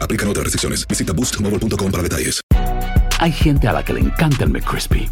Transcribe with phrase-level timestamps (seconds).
[0.00, 0.86] Aplican otras restricciones.
[0.86, 2.40] Visita boostmobile.com para detalles.
[3.18, 5.08] Hay gente a la que le encanta el McCrispy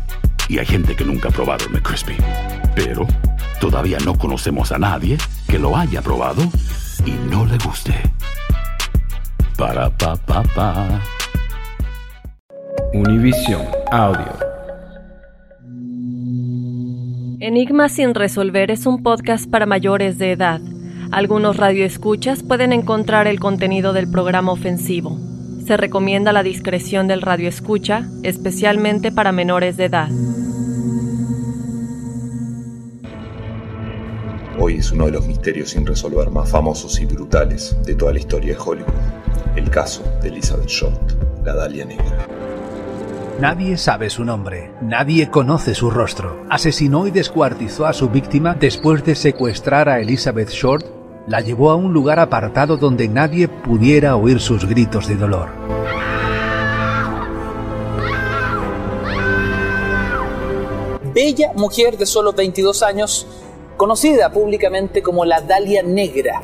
[0.48, 2.16] y hay gente que nunca ha probado el McCrispy.
[2.74, 3.06] Pero
[3.60, 6.42] todavía no conocemos a nadie que lo haya probado
[7.04, 7.94] y no le guste.
[9.56, 11.02] Para pa pa pa.
[12.94, 14.38] Univision Audio.
[17.40, 20.60] Enigma sin resolver es un podcast para mayores de edad.
[21.10, 25.18] Algunos radioescuchas pueden encontrar el contenido del programa ofensivo.
[25.66, 30.10] Se recomienda la discreción del radioescucha, especialmente para menores de edad.
[34.60, 38.18] Hoy es uno de los misterios sin resolver más famosos y brutales de toda la
[38.18, 38.92] historia de Hollywood.
[39.56, 41.12] El caso de Elizabeth Short,
[41.44, 42.26] la Dalia Negra.
[43.40, 46.44] Nadie sabe su nombre, nadie conoce su rostro.
[46.50, 50.97] Asesinó y descuartizó a su víctima después de secuestrar a Elizabeth Short,
[51.28, 55.50] la llevó a un lugar apartado donde nadie pudiera oír sus gritos de dolor.
[61.12, 63.26] Bella mujer de solo 22 años,
[63.76, 66.42] conocida públicamente como la Dalia Negra.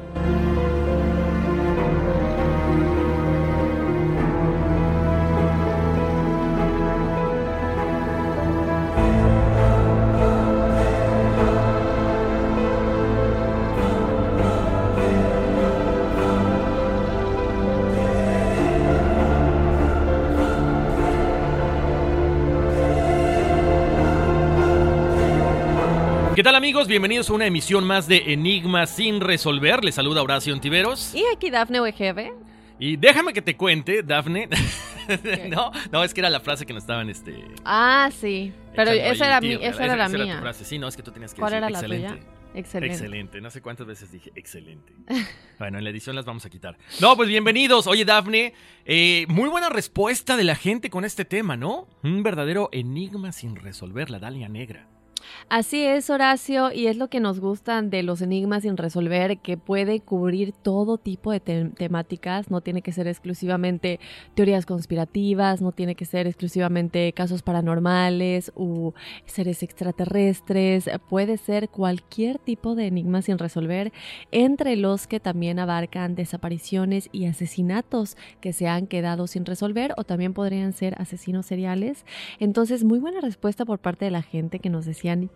[26.44, 26.88] Tal amigos?
[26.88, 29.82] Bienvenidos a una emisión más de Enigma sin resolver.
[29.82, 31.14] Les saluda Horacio Ontiveros.
[31.14, 32.34] Y aquí Dafne Wegebe.
[32.78, 34.50] Y déjame que te cuente, Dafne.
[35.48, 37.46] no, no, es que era la frase que nos estaban este.
[37.64, 38.52] Ah, sí.
[38.76, 40.38] Pero esa era, tío, mi, esa esa- era la esa tu mía.
[40.38, 40.66] frase.
[40.66, 42.08] Sí, no, es que tú tenías que ¿Cuál decir era la excelente.
[42.20, 42.30] tuya?
[42.54, 42.94] Excelente.
[42.94, 43.40] Excelente.
[43.40, 44.92] No sé cuántas veces dije excelente.
[45.58, 46.76] bueno, en la edición las vamos a quitar.
[47.00, 47.86] No, pues bienvenidos.
[47.86, 48.52] Oye, Dafne,
[48.84, 51.88] eh, muy buena respuesta de la gente con este tema, ¿no?
[52.02, 54.88] Un verdadero enigma sin resolver, la Dalia Negra.
[55.48, 59.56] Así es, Horacio, y es lo que nos gustan de los enigmas sin resolver, que
[59.56, 64.00] puede cubrir todo tipo de te- temáticas, no tiene que ser exclusivamente
[64.34, 68.92] teorías conspirativas, no tiene que ser exclusivamente casos paranormales u
[69.26, 73.92] seres extraterrestres, puede ser cualquier tipo de enigma sin resolver,
[74.32, 80.04] entre los que también abarcan desapariciones y asesinatos que se han quedado sin resolver o
[80.04, 82.04] también podrían ser asesinos seriales.
[82.38, 84.86] Entonces, muy buena respuesta por parte de la gente que nos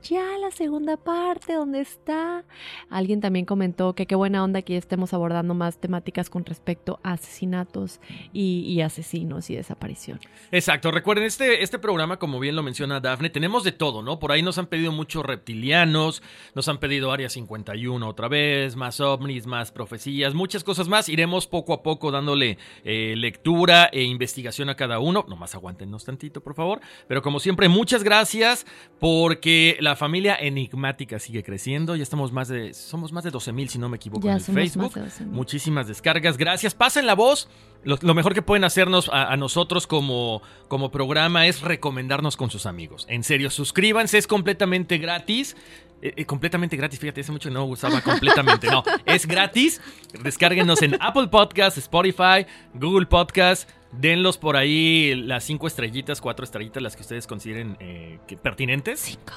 [0.03, 2.45] ya la segunda parte, ¿dónde está?
[2.91, 7.13] Alguien también comentó que qué buena onda que estemos abordando más temáticas con respecto a
[7.13, 8.01] asesinatos
[8.33, 10.21] y, asesinos y desaparición.
[10.53, 14.19] Exacto, recuerden, este, este programa, como bien lo menciona Dafne, tenemos de todo, ¿no?
[14.19, 16.23] Por ahí nos han pedido muchos reptilianos,
[16.55, 21.09] nos han pedido Área 51 otra vez, más ovnis, más profecías, muchas cosas más.
[21.09, 25.25] Iremos poco a poco dándole eh, lectura e investigación a cada uno.
[25.29, 26.81] Nomás aguántenos tantito, por favor.
[27.07, 28.67] Pero como siempre, muchas gracias
[28.99, 31.97] porque la familia enigmática sigue creciendo.
[31.97, 34.39] Ya estamos más de, somos más de 12 mil, si no me equivoco, Ya en
[34.39, 34.95] el Facebook.
[34.95, 35.29] de 12,000.
[35.29, 36.37] Muchísimas descargas.
[36.39, 36.75] Gracias.
[36.75, 37.49] Pasen la voz
[37.85, 42.51] lo, lo mejor que pueden hacernos a, a nosotros como, como programa es recomendarnos con
[42.51, 43.07] sus amigos.
[43.09, 45.57] En serio, suscríbanse, es completamente gratis.
[46.01, 48.69] Eh, eh, completamente gratis, fíjate, hace mucho no usaba completamente.
[48.69, 49.81] No, es gratis.
[50.23, 53.67] Descárguenos en Apple Podcasts, Spotify, Google Podcasts.
[53.91, 59.01] Denlos por ahí las cinco estrellitas, cuatro estrellitas, las que ustedes consideren eh, que pertinentes.
[59.01, 59.33] Cinco.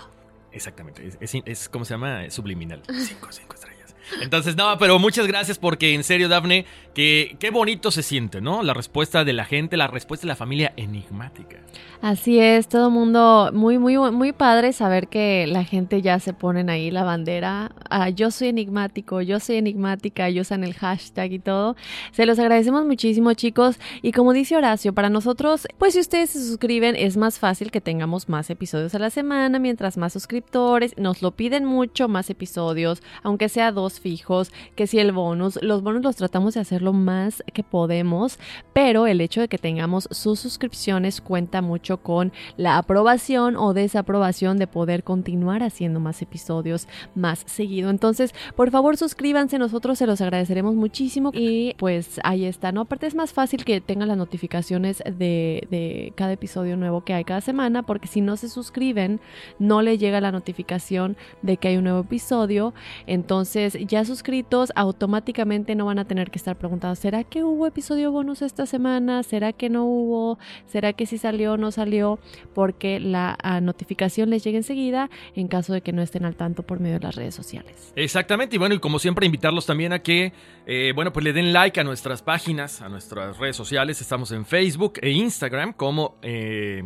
[0.51, 2.29] Exactamente, es, es, es ¿cómo se llama?
[2.29, 2.81] Subliminal.
[3.07, 3.80] Cinco, cinco estrellas.
[4.21, 8.63] Entonces, no, pero muchas gracias porque en serio, Dafne, que qué bonito se siente, ¿no?
[8.63, 11.57] La respuesta de la gente, la respuesta de la familia enigmática.
[12.01, 16.67] Así es, todo mundo muy, muy, muy padre saber que la gente ya se ponen
[16.71, 17.73] ahí la bandera.
[17.91, 21.75] ah, yo soy enigmático, yo soy enigmática, y usan el hashtag y todo.
[22.11, 23.79] Se los agradecemos muchísimo, chicos.
[24.01, 27.81] Y como dice Horacio, para nosotros, pues si ustedes se suscriben, es más fácil que
[27.81, 30.97] tengamos más episodios a la semana, mientras más suscriptores.
[30.97, 35.83] Nos lo piden mucho, más episodios, aunque sea dos fijos, que si el bonus, los
[35.83, 38.39] bonus los tratamos de hacer lo más que podemos,
[38.73, 44.57] pero el hecho de que tengamos sus suscripciones cuenta mucho con la aprobación o desaprobación
[44.57, 47.89] de poder continuar haciendo más episodios más seguido.
[47.89, 52.81] Entonces, por favor, suscríbanse, nosotros se los agradeceremos muchísimo y pues ahí está, ¿no?
[52.81, 57.23] Aparte es más fácil que tengan las notificaciones de, de cada episodio nuevo que hay
[57.23, 59.19] cada semana, porque si no se suscriben,
[59.59, 62.73] no le llega la notificación de que hay un nuevo episodio.
[63.07, 68.11] Entonces, ya suscritos, automáticamente no van a tener que estar preguntando, ¿será que hubo episodio
[68.11, 69.23] bonus esta semana?
[69.23, 70.39] ¿Será que no hubo?
[70.67, 72.19] ¿Será que sí salió o no salió?
[72.53, 76.63] Porque la ah, notificación les llega enseguida en caso de que no estén al tanto
[76.63, 77.93] por medio de las redes sociales.
[77.95, 80.33] Exactamente, y bueno, y como siempre, invitarlos también a que,
[80.65, 84.01] eh, bueno, pues le den like a nuestras páginas, a nuestras redes sociales.
[84.01, 86.83] Estamos en Facebook e Instagram como eh,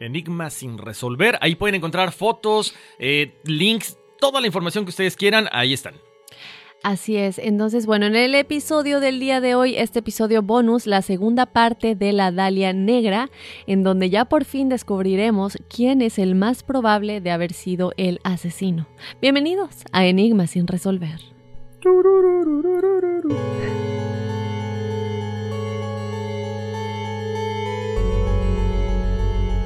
[0.00, 1.38] Enigma sin resolver.
[1.40, 5.94] Ahí pueden encontrar fotos, eh, links, toda la información que ustedes quieran, ahí están.
[6.84, 11.00] Así es, entonces bueno, en el episodio del día de hoy, este episodio bonus, la
[11.00, 13.30] segunda parte de la Dalia Negra,
[13.66, 18.20] en donde ya por fin descubriremos quién es el más probable de haber sido el
[18.22, 18.86] asesino.
[19.22, 21.22] Bienvenidos a Enigma sin resolver.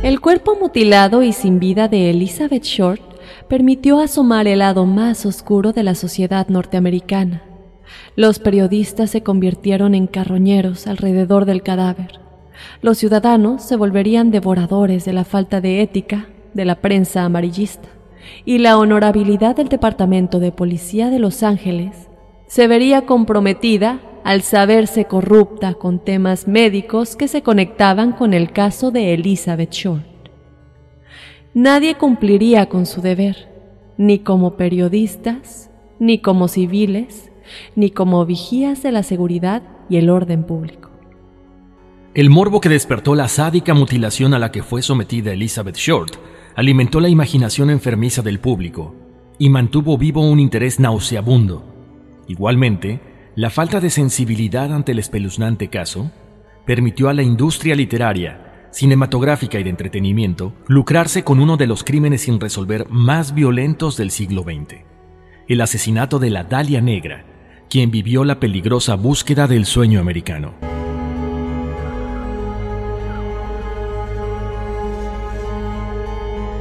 [0.05, 3.08] El cuerpo mutilado y sin vida de Elizabeth Short
[3.49, 7.43] permitió asomar el lado más oscuro de la sociedad norteamericana.
[8.15, 12.21] Los periodistas se convirtieron en carroñeros alrededor del cadáver.
[12.83, 17.89] Los ciudadanos se volverían devoradores de la falta de ética de la prensa amarillista.
[18.45, 22.09] Y la honorabilidad del Departamento de Policía de Los Ángeles
[22.47, 28.91] se vería comprometida al saberse corrupta con temas médicos que se conectaban con el caso
[28.91, 30.18] de Elizabeth Short.
[31.55, 33.49] Nadie cumpliría con su deber,
[33.97, 37.31] ni como periodistas, ni como civiles,
[37.75, 40.91] ni como vigías de la seguridad y el orden público.
[42.15, 46.17] El morbo que despertó la sádica mutilación a la que fue sometida Elizabeth Short
[46.55, 48.95] alimentó la imaginación enfermiza del público
[49.39, 51.65] y mantuvo vivo un interés nauseabundo.
[52.27, 53.01] Igualmente,
[53.37, 56.11] la falta de sensibilidad ante el espeluznante caso
[56.67, 62.23] permitió a la industria literaria, cinematográfica y de entretenimiento lucrarse con uno de los crímenes
[62.23, 64.83] sin resolver más violentos del siglo XX,
[65.49, 67.25] el asesinato de la Dalia Negra,
[67.69, 70.78] quien vivió la peligrosa búsqueda del sueño americano.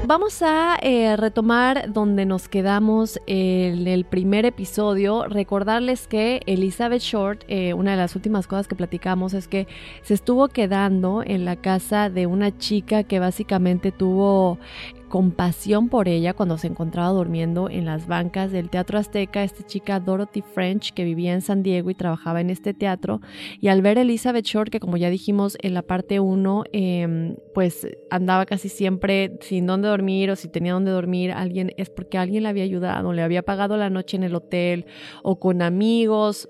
[0.08, 5.26] Vamos a eh, retomar donde nos quedamos en el primer episodio.
[5.26, 9.68] Recordarles que Elizabeth Short, eh, una de las últimas cosas que platicamos es que
[10.04, 14.60] se estuvo quedando en la casa de una chica que básicamente tuvo
[15.08, 20.00] compasión por ella cuando se encontraba durmiendo en las bancas del Teatro Azteca, esta chica
[20.00, 23.22] Dorothy French que vivía en San Diego y trabajaba en este teatro,
[23.60, 27.36] y al ver a Elizabeth Short, que como ya dijimos en la parte 1, eh,
[27.54, 32.18] pues andaba casi siempre sin dónde dormir o si tenía dónde dormir, alguien es porque
[32.18, 34.86] alguien le había ayudado, le había pagado la noche en el hotel
[35.24, 36.50] o con amigos,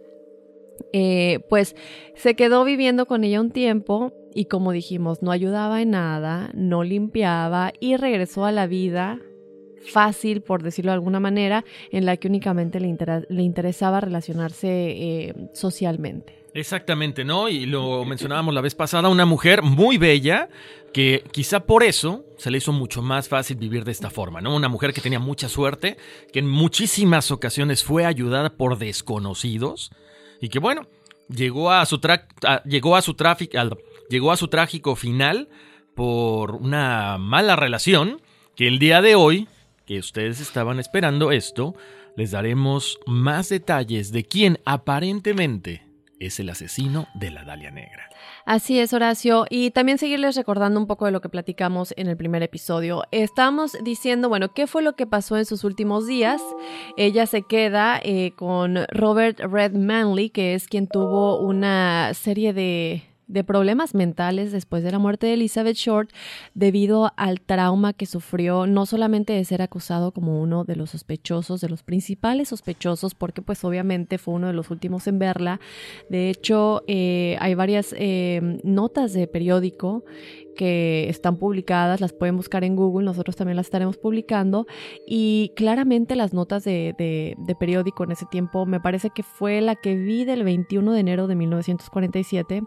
[0.93, 1.75] eh, pues
[2.15, 6.83] se quedó viviendo con ella un tiempo y como dijimos, no ayudaba en nada, no
[6.83, 9.19] limpiaba y regresó a la vida
[9.91, 12.95] fácil, por decirlo de alguna manera, en la que únicamente le,
[13.29, 16.35] le interesaba relacionarse eh, socialmente.
[16.53, 17.49] Exactamente, ¿no?
[17.49, 20.49] Y lo mencionábamos la vez pasada, una mujer muy bella
[20.93, 24.55] que quizá por eso se le hizo mucho más fácil vivir de esta forma, ¿no?
[24.55, 25.97] Una mujer que tenía mucha suerte,
[26.31, 29.91] que en muchísimas ocasiones fue ayudada por desconocidos
[30.41, 30.87] y que bueno,
[31.27, 32.27] llegó a su tra-
[32.65, 33.57] llegó a su tráfico
[34.09, 35.49] llegó a su trágico final
[35.95, 38.21] por una mala relación
[38.55, 39.47] que el día de hoy,
[39.85, 41.75] que ustedes estaban esperando esto,
[42.15, 45.87] les daremos más detalles de quién aparentemente
[46.19, 48.09] es el asesino de la Dalia Negra.
[48.45, 49.45] Así es, Horacio.
[49.49, 53.03] Y también seguirles recordando un poco de lo que platicamos en el primer episodio.
[53.11, 56.41] Estamos diciendo, bueno, ¿qué fue lo que pasó en sus últimos días?
[56.95, 63.03] Ella se queda eh, con Robert Red Manley, que es quien tuvo una serie de
[63.27, 66.09] de problemas mentales después de la muerte de Elizabeth Short
[66.53, 71.61] debido al trauma que sufrió, no solamente de ser acusado como uno de los sospechosos,
[71.61, 75.59] de los principales sospechosos, porque pues obviamente fue uno de los últimos en verla.
[76.09, 80.03] De hecho, eh, hay varias eh, notas de periódico
[80.57, 84.67] que están publicadas, las pueden buscar en Google, nosotros también las estaremos publicando.
[85.07, 89.75] Y claramente las notas de, de, periódico en ese tiempo, me parece que fue la
[89.75, 92.63] que vi del 21 de enero de 1947.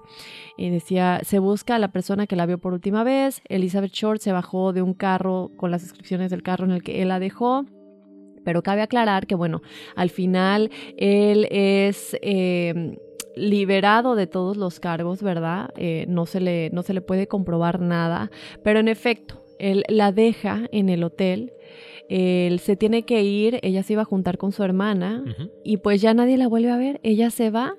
[0.56, 3.42] Y decía, se busca a la persona que la vio por última vez.
[3.48, 7.02] Elizabeth Short se bajó de un carro con las descripciones del carro en el que
[7.02, 7.66] él la dejó.
[8.44, 9.62] Pero cabe aclarar que, bueno,
[9.94, 12.16] al final él es...
[12.22, 12.98] Eh,
[13.36, 15.70] liberado de todos los cargos, ¿verdad?
[15.76, 18.30] Eh, no, se le, no se le puede comprobar nada,
[18.62, 21.52] pero en efecto, él la deja en el hotel.
[22.08, 25.22] Él se tiene que ir, ella se iba a juntar con su hermana
[25.62, 27.76] y pues ya nadie la vuelve a ver, ella se va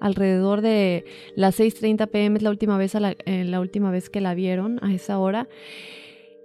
[0.00, 4.22] alrededor de las 6.30 pm es la última, vez la, eh, la última vez que
[4.22, 5.48] la vieron a esa hora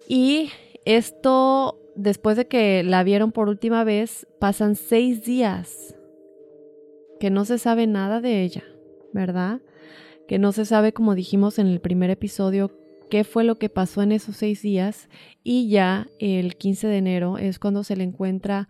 [0.09, 0.49] y
[0.83, 5.95] esto después de que la vieron por última vez pasan seis días
[7.19, 8.63] que no se sabe nada de ella,
[9.13, 9.61] ¿verdad?
[10.27, 12.71] Que no se sabe, como dijimos en el primer episodio,
[13.09, 15.07] qué fue lo que pasó en esos seis días
[15.43, 18.67] y ya el 15 de enero es cuando se le encuentra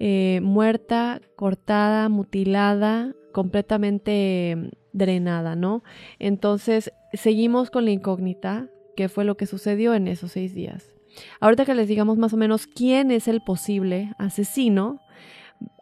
[0.00, 5.84] eh, muerta, cortada, mutilada, completamente mm, drenada, ¿no?
[6.18, 10.93] Entonces seguimos con la incógnita, qué fue lo que sucedió en esos seis días.
[11.40, 15.00] Ahorita que les digamos más o menos quién es el posible asesino,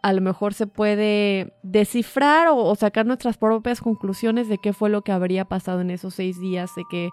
[0.01, 5.01] a lo mejor se puede descifrar o, sacar nuestras propias conclusiones de qué fue lo
[5.01, 7.09] que habría pasado en esos seis días, de que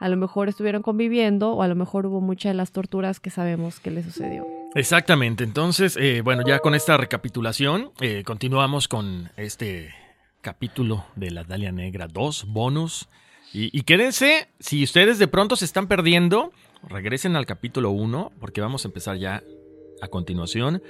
[0.00, 3.30] a lo mejor estuvieron conviviendo o a lo mejor hubo muchas de las torturas que
[3.30, 4.46] sabemos que le sucedió.
[4.74, 9.94] Exactamente, entonces, eh, bueno, ya con esta recapitulación, eh, continuamos con este
[10.40, 13.08] capítulo de la Dalia Negra 2, bonus.
[13.52, 16.52] Y, y quédense, si ustedes de pronto se están perdiendo,
[16.88, 19.42] regresen al capítulo 1, porque vamos a empezar ya
[20.00, 20.82] a continuación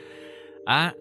[0.67, 0.95] a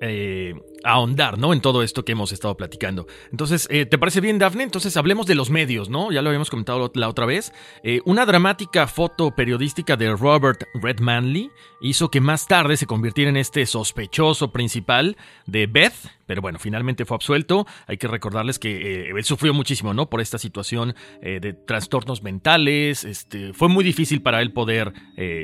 [0.00, 1.52] eh, ahondar, ¿no?
[1.52, 3.06] En todo esto que hemos estado platicando.
[3.30, 4.64] Entonces, eh, ¿te parece bien, Daphne?
[4.64, 6.12] Entonces hablemos de los medios, ¿no?
[6.12, 7.52] Ya lo habíamos comentado la otra vez.
[7.82, 13.38] Eh, una dramática foto periodística de Robert Redmanley hizo que más tarde se convirtiera en
[13.38, 15.94] este sospechoso principal de Beth,
[16.26, 17.66] pero bueno, finalmente fue absuelto.
[17.86, 20.08] Hay que recordarles que él sufrió muchísimo, ¿no?
[20.08, 23.04] Por esta situación de trastornos mentales.
[23.04, 24.92] Este, fue muy difícil para él poder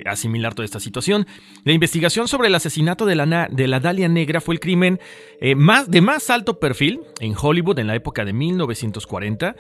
[0.07, 1.27] asimilar toda esta situación.
[1.65, 5.01] La investigación sobre el asesinato de la, de la Dalia Negra fue el crimen
[5.41, 9.57] eh, más, de más alto perfil en Hollywood en la época de 1940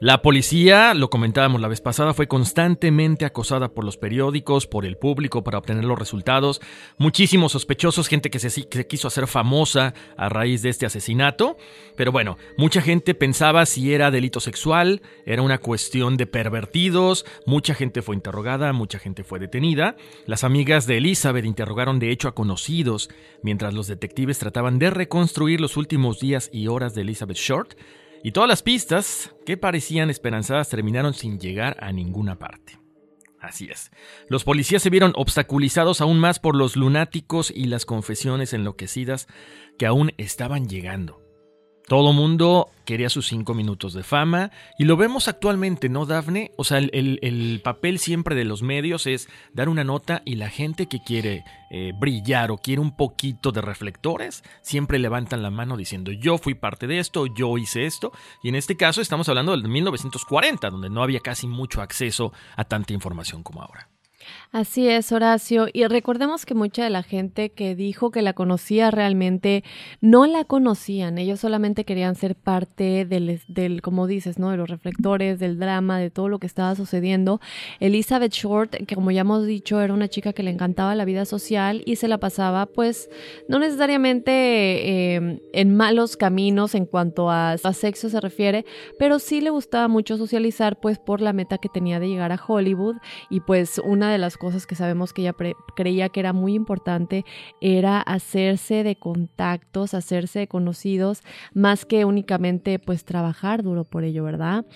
[0.00, 4.96] la policía, lo comentábamos la vez pasada, fue constantemente acosada por los periódicos, por el
[4.96, 6.60] público para obtener los resultados.
[6.98, 11.56] Muchísimos sospechosos, gente que se, quiso hacer famosa a raíz de este asesinato.
[11.96, 17.74] Pero bueno, mucha gente pensaba si era delito sexual, era una cuestión de pervertidos, mucha
[17.74, 19.96] gente fue interrogada, mucha gente fue detenida.
[20.26, 23.10] Las amigas de Elizabeth interrogaron de hecho a conocidos,
[23.42, 27.74] mientras los detectives trataban de reconstruir los últimos días y horas de Elizabeth Short
[28.24, 32.80] y todas las pistas que parecían esperanzadas terminaron sin llegar a ninguna parte.
[33.38, 33.90] Así es.
[34.30, 39.28] Los policías se vieron obstaculizados aún más por los lunáticos y las confesiones enloquecidas
[39.78, 41.23] que aún estaban llegando.
[41.86, 46.52] Todo mundo quería sus cinco minutos de fama y lo vemos actualmente, ¿no, Dafne?
[46.56, 50.86] O sea, el, papel siempre de los medios es dar una nota y la gente
[50.86, 56.10] que quiere eh, brillar o quiere un poquito de reflectores siempre levantan la mano diciendo
[56.10, 58.12] yo fui parte de esto, yo hice esto.
[58.42, 62.64] Y en este caso estamos hablando del 1940, donde no había casi mucho acceso a
[62.64, 63.88] tanta información como ahora.
[64.54, 65.66] Así es, Horacio.
[65.72, 69.64] Y recordemos que mucha de la gente que dijo que la conocía realmente
[70.00, 71.18] no la conocían.
[71.18, 74.52] Ellos solamente querían ser parte del, del, como dices, ¿no?
[74.52, 77.40] De los reflectores, del drama, de todo lo que estaba sucediendo.
[77.80, 81.24] Elizabeth Short, que como ya hemos dicho, era una chica que le encantaba la vida
[81.24, 83.10] social y se la pasaba, pues,
[83.48, 88.64] no necesariamente em, en malos caminos en cuanto a, a sexo se refiere,
[89.00, 92.40] pero sí le gustaba mucho socializar, pues, por la meta que tenía de llegar a
[92.40, 92.94] Hollywood.
[93.30, 95.34] Y pues, una de las cosas que sabemos que ella
[95.74, 97.24] creía que era muy importante
[97.62, 101.22] era hacerse de contactos, hacerse de conocidos,
[101.54, 104.66] más que únicamente pues trabajar duro por ello, ¿verdad?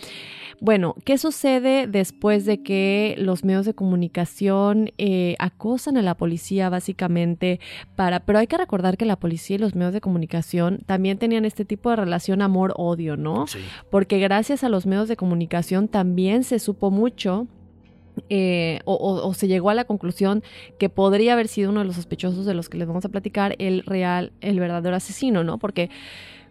[0.59, 6.71] Bueno, ¿qué sucede después de que los medios de comunicación eh, acosan a la policía
[6.71, 7.61] básicamente
[7.95, 11.45] para, pero hay que recordar que la policía y los medios de comunicación también tenían
[11.45, 13.47] este tipo de relación amor-odio, ¿no?
[13.47, 13.59] Sí.
[13.91, 17.47] Porque gracias a los medios de comunicación también se supo mucho
[18.29, 20.43] eh, o, se llegó a la conclusión
[20.79, 23.55] que podría haber sido uno de los sospechosos de los que les vamos a platicar
[23.59, 25.59] el real, el verdadero asesino, ¿no?
[25.59, 25.91] Porque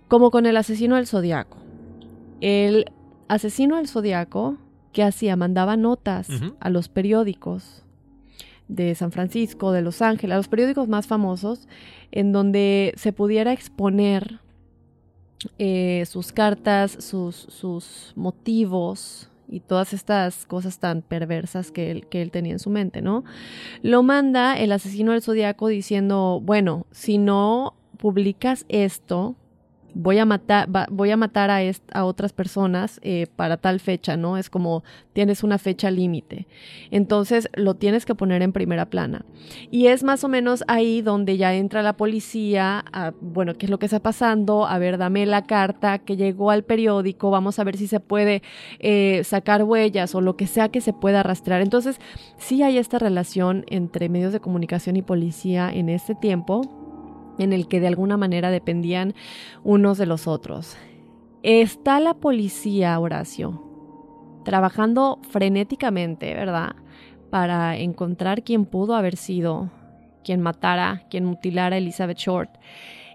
[0.08, 1.58] como con el asesino del zodiaco,
[2.42, 2.86] el
[3.28, 4.58] asesino del zodiaco,
[4.94, 5.36] ¿qué hacía?
[5.36, 7.84] Mandaba notas a los periódicos
[8.68, 11.68] de San Francisco, de Los Ángeles, a los periódicos más famosos,
[12.12, 14.40] en donde se pudiera exponer
[15.58, 22.22] eh, sus cartas, sus, sus motivos, y todas estas cosas tan perversas que él, que
[22.22, 23.24] él tenía en su mente, ¿no?
[23.82, 29.36] Lo manda el asesino del zodiaco diciendo, bueno, si no publicas esto,
[29.94, 34.38] voy a matar, voy a, matar a, otras personas eh, para tal fecha, ¿no?
[34.38, 36.48] Es como tienes una fecha límite.
[36.92, 39.26] Entonces lo tienes que poner en primera plana.
[39.72, 42.86] Y es más o menos ahí donde ya entra la policía,
[43.22, 44.66] bueno, ¿qué es lo que está pasando?
[44.68, 48.44] A ver, dame la carta que llegó al periódico, vamos a ver si se puede
[48.80, 51.62] eh, sacar huellas o lo que sea que se pueda rastrear.
[51.62, 52.00] Entonces,
[52.38, 56.87] sí hay esta relación entre medios de comunicación y policía en este tiempo
[57.40, 59.14] en el que de alguna manera dependían
[59.64, 60.78] unos de los otros.
[61.44, 63.64] Está la policía, Horacio,
[64.44, 66.76] trabajando frenéticamente, ¿verdad?
[67.30, 69.70] Para encontrar quién pudo haber sido
[70.24, 72.50] quien matara, quien mutilara a Elizabeth Short.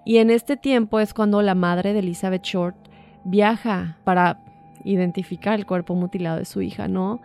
[0.04, 2.76] Y en este tiempo es cuando la madre de Elizabeth Short
[3.24, 4.40] viaja para
[4.84, 7.20] identificar el cuerpo mutilado de su hija, ¿no?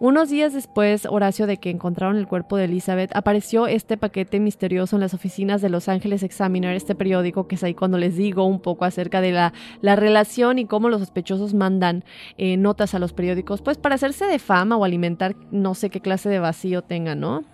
[0.00, 4.94] Unos días después, Horacio, de que encontraron el cuerpo de Elizabeth, apareció este paquete misterioso
[4.94, 8.44] en las oficinas de Los Ángeles Examiner, este periódico que es ahí cuando les digo
[8.44, 12.04] un poco acerca de la, la relación y cómo los sospechosos mandan
[12.36, 16.00] eh, notas a los periódicos, pues para hacerse de fama o alimentar no sé qué
[16.00, 17.44] clase de vacío tengan, ¿no?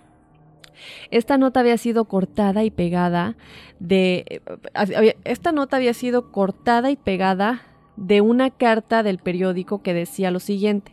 [1.09, 3.35] Esta nota había sido cortada y pegada
[3.79, 4.25] de...
[4.29, 7.61] Eh, esta nota había sido cortada y pegada
[7.97, 10.91] de una carta del periódico que decía lo siguiente.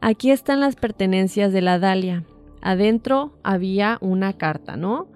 [0.00, 2.24] Aquí están las pertenencias de la Dalia.
[2.60, 5.06] Adentro había una carta, ¿no?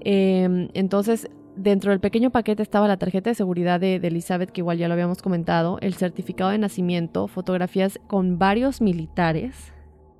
[0.00, 4.60] Em, entonces, dentro del pequeño paquete estaba la tarjeta de seguridad de, de, Elizabeth, que
[4.60, 9.71] igual ya lo habíamos comentado, el certificado de nacimiento, fotografías con varios militares,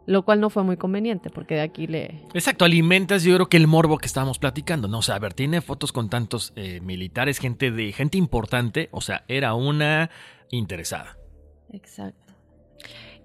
[0.07, 2.23] lo cual no fue muy conveniente porque de aquí le...
[2.35, 4.99] Exacto, alimentas yo creo que el morbo que estábamos platicando, ¿no?
[4.99, 9.01] O sea, a ver, tiene fotos con tantos eh, militares, gente de gente importante, o
[9.01, 10.11] sea, era una
[10.51, 11.17] interesada.
[11.73, 12.33] Exacto.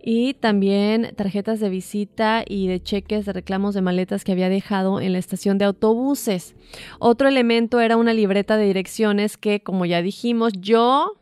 [0.09, 5.01] Y también tarjetas de visita y de cheques de reclamos de maletas que había dejado
[5.01, 6.55] en la estación de autobuses.
[6.99, 11.17] Otro elemento era una libreta de direcciones que, como ya dijimos, yo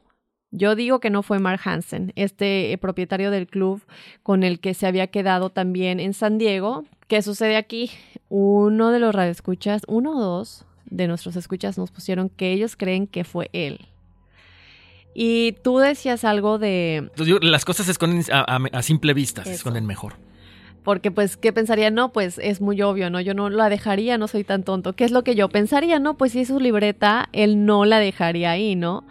[0.56, 3.82] yo digo que no fue Mark Hansen, este eh, propietario del club
[4.24, 6.86] con el que se había quedado también en San Diego.
[7.08, 7.92] ¿Qué sucede aquí?
[8.30, 13.08] Uno de los radioescuchas, uno o dos de nuestros escuchas nos pusieron que ellos creen
[13.08, 13.88] que fue él.
[15.14, 17.10] Y tú decías algo de...
[17.42, 20.16] Las cosas se esconden a, simple vista, se esconden mejor.
[20.84, 21.90] Porque pues, ¿qué pensaría?
[21.90, 23.20] No, pues es muy obvio, ¿no?
[23.22, 24.94] Yo no la dejaría, no soy tan tonto.
[24.94, 26.00] ¿Qué es lo que yo pensaría?
[26.00, 29.06] No, pues si es su libreta, él no la dejaría ahí, ¿no?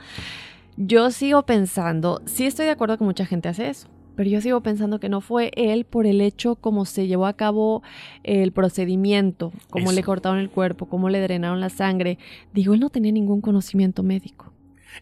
[0.76, 4.60] Yo sigo pensando, sí estoy de acuerdo que mucha gente hace eso, pero yo sigo
[4.60, 7.82] pensando que no fue él por el hecho como se llevó a cabo
[8.24, 12.18] el procedimiento, cómo le cortaron el cuerpo, cómo le drenaron la sangre.
[12.52, 14.52] Digo, él no tenía ningún conocimiento médico.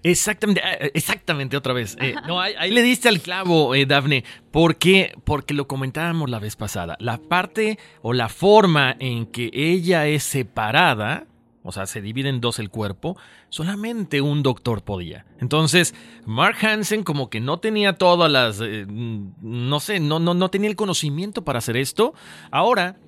[0.02, 1.96] Exactamente, eh, exactamente, otra vez.
[2.00, 4.24] Eh, no, ahí, le diste al clavo, eh, Dafne.
[4.50, 5.14] ¿Por qué?
[5.24, 6.96] Porque lo comentábamos la vez pasada.
[6.98, 11.26] La parte o la forma en que ella es separada
[11.62, 13.16] o sea, se divide en dos el cuerpo,
[13.48, 15.26] solamente un doctor podía.
[15.40, 15.94] Entonces,
[16.26, 20.68] Mark Hansen como que no tenía todas las, eh, no sé, no, no, no tenía
[20.68, 22.14] el conocimiento para hacer esto.
[22.50, 22.98] Ahora,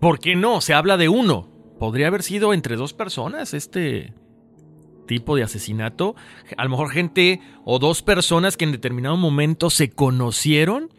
[0.00, 0.60] ¿por qué no?
[0.60, 1.48] Se habla de uno.
[1.78, 4.12] Podría haber sido entre dos personas este
[5.06, 6.14] tipo de asesinato.
[6.56, 10.92] A lo mejor gente o dos personas que en determinado momento se conocieron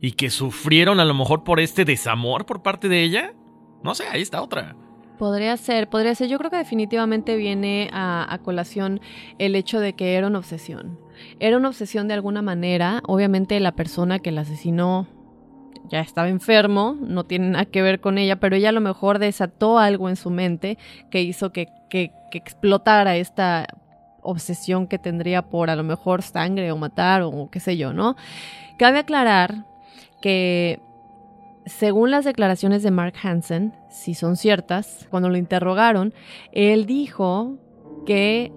[0.00, 3.34] y que sufrieron a lo mejor por este desamor por parte de ella.
[3.82, 4.76] No sé, ahí está otra.
[5.18, 6.28] Podría ser, podría ser.
[6.28, 9.00] Yo creo que definitivamente viene a, colación
[9.38, 10.98] el hecho de que era una obsesión.
[11.38, 13.00] Era una obsesión de alguna manera.
[13.06, 15.06] Obviamente la persona que la asesinó
[15.88, 19.18] ya estaba enfermo, no tiene nada que ver con ella, pero ella a lo mejor
[19.18, 20.78] desató algo en su mente
[21.10, 23.66] que hizo que, que explotara esta
[24.24, 28.16] obsesión que tendría por a lo mejor sangre o matar o qué sé yo, ¿no?
[28.78, 29.66] Cabe aclarar
[30.20, 30.80] que
[31.66, 36.12] según las declaraciones de Mark Hansen, si son ciertas, cuando lo interrogaron,
[36.52, 37.58] él dijo
[38.06, 38.52] que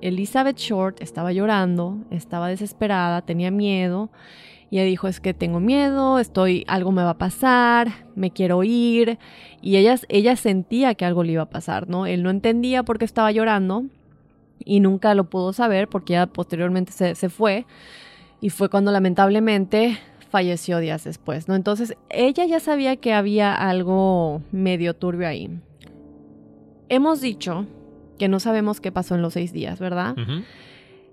[0.00, 4.10] Elizabeth Short estaba llorando, estaba desesperada, tenía miedo.
[4.70, 8.64] Y ella dijo, es que tengo miedo, estoy, algo me va a pasar, me quiero
[8.64, 9.18] ir.
[9.60, 12.06] Y ella, ella sentía que algo le iba a pasar, ¿no?
[12.06, 13.84] Él no entendía por qué estaba llorando
[14.64, 17.66] y nunca lo pudo saber porque ya posteriormente se, se fue.
[18.40, 19.98] Y fue cuando lamentablemente
[20.32, 21.54] falleció días después, ¿no?
[21.54, 25.50] Entonces ella ya sabía que había algo medio turbio ahí.
[26.88, 27.66] Hemos dicho
[28.18, 30.16] que no sabemos qué pasó en los seis días, ¿verdad?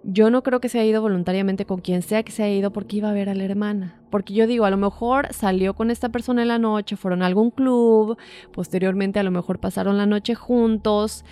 [0.04, 2.72] Yo no creo que se haya ido voluntariamente con quien sea que se haya ido
[2.72, 4.00] porque iba a ver a la hermana.
[4.10, 7.26] Porque yo digo, a lo mejor salió con esta persona en la noche, fueron a
[7.26, 8.18] algún club,
[8.54, 11.26] posteriormente a lo mejor pasaron la noche juntos,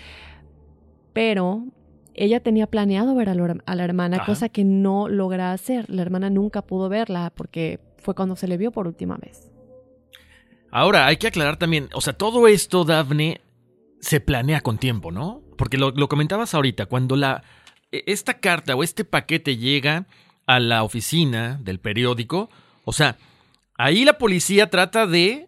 [1.13, 1.63] pero
[2.17, 5.89] ella tenía planeado ver a, la hermana, cosa que no logra hacer.
[5.89, 9.51] La hermana nunca pudo verla porque fue cuando se le vio por última vez.
[10.71, 13.39] Ahora, hay que aclarar también, o sea, todo esto, Daphne,
[14.01, 15.41] se planea con tiempo, ¿no?
[15.57, 17.43] Porque lo, lo comentabas ahorita, cuando la,
[17.91, 20.07] e, esta carta o este paquete llega
[20.45, 22.49] a la oficina del periódico,
[22.83, 23.17] o sea,
[23.77, 25.47] ahí la policía trata de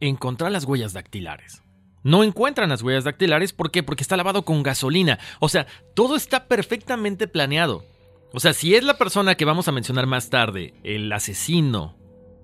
[0.00, 1.62] encontrar las huellas dactilares.
[2.02, 3.82] No encuentran las huellas dactilares, ¿por qué?
[3.82, 5.18] Porque está lavado con gasolina.
[5.40, 7.84] O sea, todo está perfectamente planeado.
[8.32, 11.94] O sea, si es la persona que vamos a mencionar más tarde, el asesino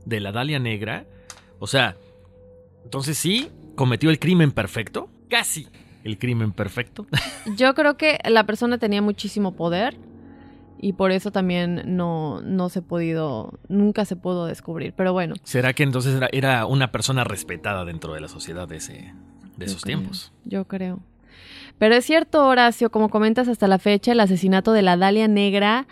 [0.04, 1.06] de la Dalia Negra,
[1.58, 1.96] o sea,
[2.84, 5.08] entonces sí, cometió el crimen perfecto.
[5.28, 5.68] Casi
[6.04, 7.06] el crimen perfecto.
[7.56, 9.96] Yo creo que la persona tenía muchísimo poder
[10.80, 14.92] y por eso también no, no se ha podido, nunca se pudo descubrir.
[14.96, 15.34] Pero bueno.
[15.42, 19.14] ¿Será que entonces era, era una persona respetada dentro de la sociedad de ese,
[19.58, 20.32] de esos tiempos.
[20.44, 21.00] Yo creo.
[21.78, 25.86] Pero es cierto, Horacio, como comentas hasta la fecha, el asesinato de la Dalia Negra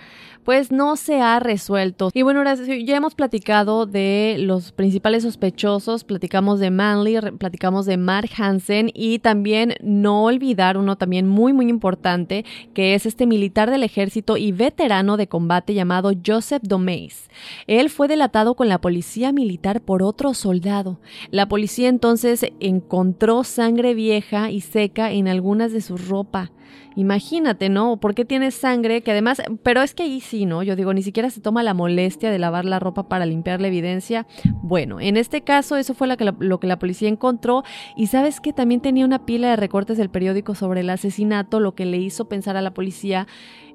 [0.46, 2.10] pues no se ha resuelto.
[2.14, 8.30] Y bueno, ya hemos platicado de los principales sospechosos, platicamos de Manley, platicamos de Mark
[8.38, 13.82] Hansen y también no olvidar uno también muy muy importante que es este militar del
[13.82, 17.28] ejército y veterano de combate llamado Joseph Domeis.
[17.66, 21.00] Él fue delatado con la policía militar por otro soldado.
[21.32, 26.52] La policía entonces encontró sangre vieja y seca en algunas de su ropa.
[26.96, 27.98] Imagínate, ¿no?
[27.98, 29.02] ¿Por qué tiene sangre?
[29.02, 30.62] Que además, pero es que ahí sí, ¿no?
[30.62, 33.68] Yo digo, ni siquiera se toma la molestia de lavar la ropa para limpiar la
[33.68, 34.26] evidencia.
[34.62, 37.64] Bueno, en este caso eso fue lo que la, lo que la policía encontró
[37.96, 41.74] y sabes que también tenía una pila de recortes del periódico sobre el asesinato, lo
[41.74, 43.26] que le hizo pensar a la policía,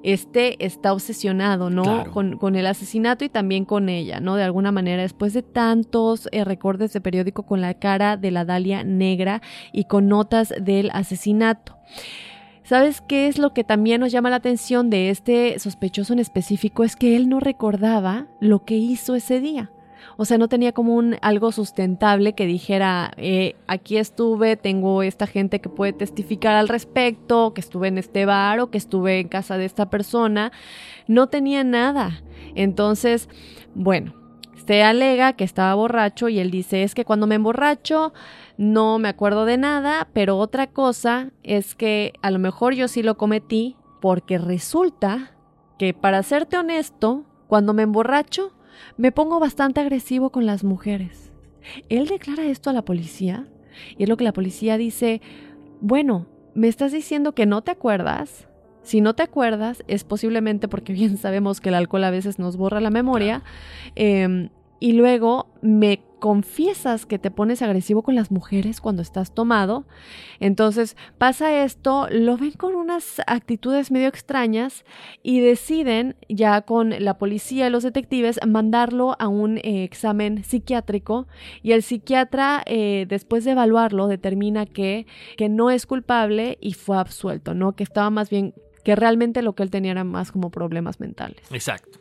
[0.02, 2.10] este está obsesionado, ¿no?
[2.10, 4.36] Con, con, el asesinato y también con ella, ¿no?
[4.36, 8.44] De alguna manera, después de tantos eh, recortes de periódico con la cara de la
[8.44, 11.76] Dalia negra y con notas del asesinato.
[12.64, 16.84] ¿Sabes qué es lo que también nos llama la atención de este sospechoso en específico?
[16.84, 19.70] Es que él no recordaba lo que hizo ese día.
[20.16, 25.26] O sea, no tenía como un algo sustentable que dijera, eh, aquí estuve, tengo esta
[25.26, 29.28] gente que puede testificar al respecto, que estuve en este bar o que estuve en
[29.28, 30.52] casa de esta persona.
[31.08, 32.22] No tenía nada.
[32.54, 33.28] Entonces,
[33.74, 34.14] bueno,
[34.66, 38.12] se alega que estaba borracho y él dice, es que cuando me emborracho
[38.56, 43.02] no me acuerdo de nada, pero otra cosa es que a lo mejor yo sí
[43.02, 45.32] lo cometí porque resulta
[45.78, 48.52] que para serte honesto, cuando me emborracho,
[48.96, 51.32] me pongo bastante agresivo con las mujeres.
[51.88, 53.46] Él declara esto a la policía
[53.96, 55.20] y es lo que la policía dice,
[55.80, 58.48] bueno, me estás diciendo que no te acuerdas.
[58.82, 62.56] Si no te acuerdas, es posiblemente porque bien sabemos que el alcohol a veces nos
[62.56, 63.42] borra la memoria.
[63.94, 69.86] Em, y luego me confiesas que te pones agresivo con las mujeres cuando estás tomado.
[70.38, 74.84] Entonces pasa esto, lo ven con unas actitudes medio extrañas
[75.22, 81.26] y deciden ya con la policía y los detectives mandarlo a un eh, examen psiquiátrico
[81.62, 86.98] y el psiquiatra eh, después de evaluarlo determina que, que no es culpable y fue
[86.98, 87.76] absuelto, ¿no?
[87.76, 91.40] Que estaba más bien que realmente lo que él tenía era más como problemas mentales.
[91.50, 91.98] Exacto.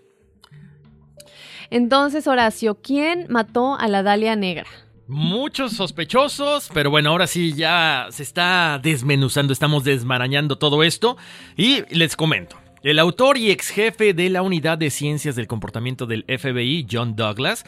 [1.70, 4.68] Entonces, Horacio, ¿quién mató a la Dalia Negra?
[5.08, 11.18] Muchos sospechosos, pero bueno, ahora sí ya se está desmenuzando, estamos desmarañando todo esto
[11.58, 12.58] y les comento.
[12.84, 17.16] El autor y ex jefe de la Unidad de Ciencias del Comportamiento del FBI, John
[17.16, 17.64] Douglas,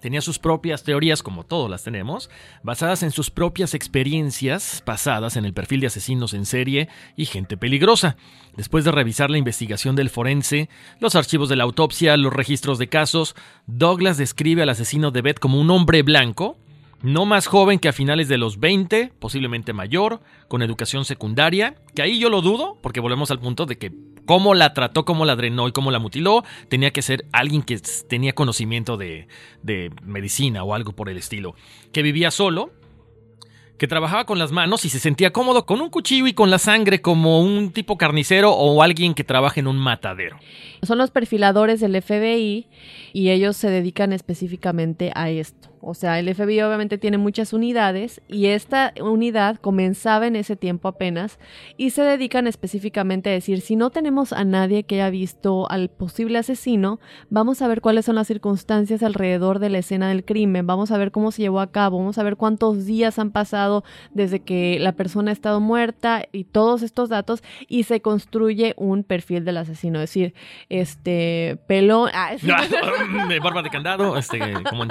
[0.00, 2.30] Tenía sus propias teorías, como todos las tenemos,
[2.62, 7.56] basadas en sus propias experiencias pasadas en el perfil de asesinos en serie y gente
[7.56, 8.16] peligrosa.
[8.56, 10.68] Después de revisar la investigación del forense,
[11.00, 13.34] los archivos de la autopsia, los registros de casos,
[13.66, 16.56] Douglas describe al asesino de Beth como un hombre blanco,
[17.02, 22.02] no más joven que a finales de los 20, posiblemente mayor, con educación secundaria, que
[22.02, 23.92] ahí yo lo dudo, porque volvemos al punto de que
[24.28, 27.80] cómo la trató, cómo la drenó y cómo la mutiló, tenía que ser alguien que
[28.08, 29.26] tenía conocimiento de,
[29.62, 31.54] de medicina o algo por el estilo.
[31.92, 32.70] Que vivía solo,
[33.78, 36.58] que trabajaba con las manos y se sentía cómodo con un cuchillo y con la
[36.58, 40.36] sangre como un tipo carnicero o alguien que trabaja en un matadero.
[40.82, 42.66] Son los perfiladores del FBI
[43.14, 45.67] y ellos se dedican específicamente a esto.
[45.80, 50.88] O sea, el FBI obviamente tiene muchas unidades y esta unidad comenzaba en ese tiempo
[50.88, 51.38] apenas
[51.76, 55.88] y se dedican específicamente a decir, si no tenemos a nadie que haya visto al
[55.88, 60.66] posible asesino, vamos a ver cuáles son las circunstancias alrededor de la escena del crimen,
[60.66, 63.84] vamos a ver cómo se llevó a cabo, vamos a ver cuántos días han pasado
[64.12, 69.04] desde que la persona ha estado muerta y todos estos datos y se construye un
[69.04, 70.34] perfil del asesino, es decir,
[70.68, 72.32] este pelón, ah,
[73.42, 74.38] barba de candado, este
[74.68, 74.90] como en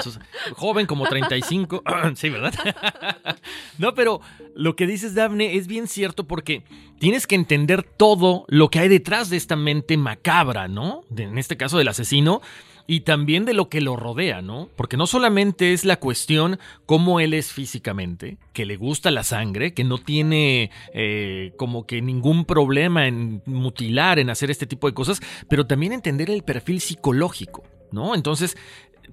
[0.77, 1.83] joven como 35.
[2.15, 2.53] sí, ¿verdad?
[3.77, 4.21] no, pero
[4.55, 6.63] lo que dices, Daphne, es bien cierto porque
[6.99, 11.03] tienes que entender todo lo que hay detrás de esta mente macabra, ¿no?
[11.15, 12.41] en este caso del asesino.
[12.89, 14.69] Y también de lo que lo rodea, ¿no?
[14.77, 19.73] Porque no solamente es la cuestión cómo él es físicamente, que le gusta la sangre,
[19.73, 24.93] que no tiene eh, como que ningún problema en mutilar, en hacer este tipo de
[24.93, 28.15] cosas, pero también entender el perfil psicológico, ¿no?
[28.15, 28.55] Entonces,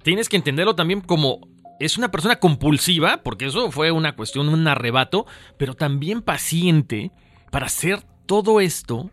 [0.03, 1.41] tienes que entenderlo también como
[1.79, 5.25] es una persona compulsiva, porque eso fue una cuestión, un arrebato,
[5.57, 7.11] pero también paciente
[7.51, 9.09] para hacer todo esto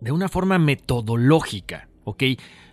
[0.00, 2.22] de una forma metodológica, ¿ok?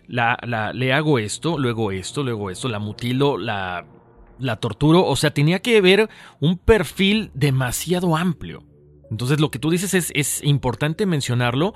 [0.08, 3.86] Le hago esto, luego esto, luego esto, la mutilo, la,
[4.40, 8.64] la torturo, o sea, tenía que ver un perfil demasiado amplio.
[9.10, 11.74] Entonces lo que tú dices es, es importante mencionarlo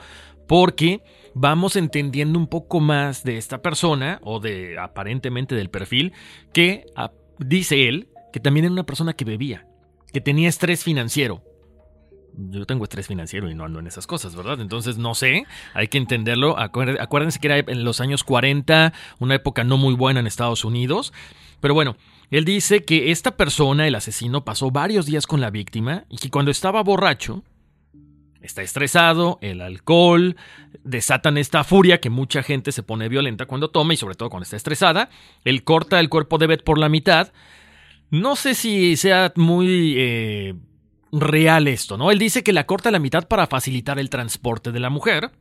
[0.47, 1.03] porque
[1.39, 6.13] vamos entendiendo un poco más de esta persona o de aparentemente del perfil
[6.53, 6.85] que
[7.39, 9.67] dice él que también era una persona que bebía,
[10.11, 11.43] que tenía estrés financiero.
[12.35, 14.61] Yo tengo estrés financiero y no ando en esas cosas, ¿verdad?
[14.61, 16.57] Entonces no sé, hay que entenderlo.
[16.59, 21.13] Acuérdense que era en los años 40, una época no muy buena en Estados Unidos.
[21.61, 21.97] Pero bueno,
[22.29, 26.29] él dice que esta persona, el asesino, pasó varios días con la víctima y que
[26.29, 27.43] cuando estaba borracho,
[28.41, 30.35] está estresado, el alcohol
[30.83, 34.43] desatan esta furia que mucha gente se pone violenta cuando toma y sobre todo cuando
[34.43, 35.09] está estresada.
[35.43, 37.31] Él corta el cuerpo de Beth por la mitad.
[38.09, 40.55] No sé si sea muy eh,
[41.11, 42.11] real esto, ¿no?
[42.11, 45.31] Él dice que la corta a la mitad para facilitar el transporte de la mujer.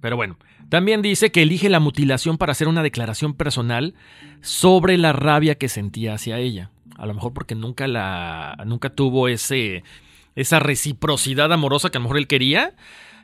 [0.00, 0.36] Pero bueno,
[0.68, 3.94] también dice que elige la mutilación para hacer una declaración personal
[4.40, 6.70] sobre la rabia que sentía hacia ella.
[6.96, 9.84] A lo mejor porque nunca la nunca tuvo ese
[10.36, 12.76] esa reciprocidad amorosa que a lo mejor él quería.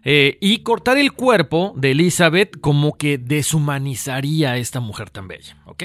[0.04, 5.56] Eh, y cortar el cuerpo de Elizabeth como que deshumanizaría a esta mujer tan bella,
[5.66, 5.84] ¿ok?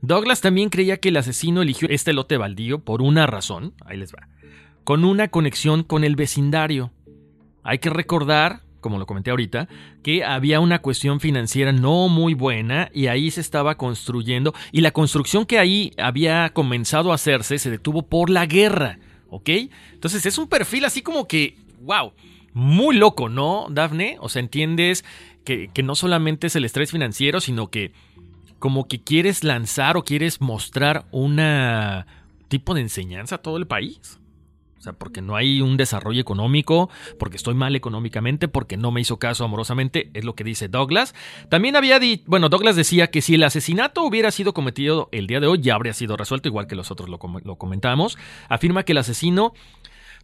[0.00, 4.14] Douglas también creía que el asesino eligió este lote baldío por una razón, ahí les
[4.14, 4.28] va,
[4.84, 6.92] con una conexión con el vecindario.
[7.62, 9.68] Hay que recordar, como lo comenté ahorita,
[10.02, 14.92] que había una cuestión financiera no muy buena y ahí se estaba construyendo, y la
[14.92, 18.98] construcción que ahí había comenzado a hacerse se detuvo por la guerra.
[19.30, 19.48] ¿Ok?
[19.92, 22.12] Entonces es un perfil así como que, wow,
[22.52, 24.16] muy loco, ¿no, Dafne?
[24.20, 25.04] O sea, entiendes
[25.44, 27.92] que, que no solamente es el estrés financiero, sino que
[28.58, 32.06] como que quieres lanzar o quieres mostrar una
[32.48, 34.18] tipo de enseñanza a todo el país.
[34.86, 39.18] Sea, porque no hay un desarrollo económico, porque estoy mal económicamente, porque no me hizo
[39.18, 41.14] caso amorosamente, es lo que dice Douglas.
[41.48, 45.40] También había dicho, bueno, Douglas decía que si el asesinato hubiera sido cometido el día
[45.40, 48.16] de hoy, ya habría sido resuelto, igual que los otros lo, lo comentamos.
[48.48, 49.52] Afirma que el asesino,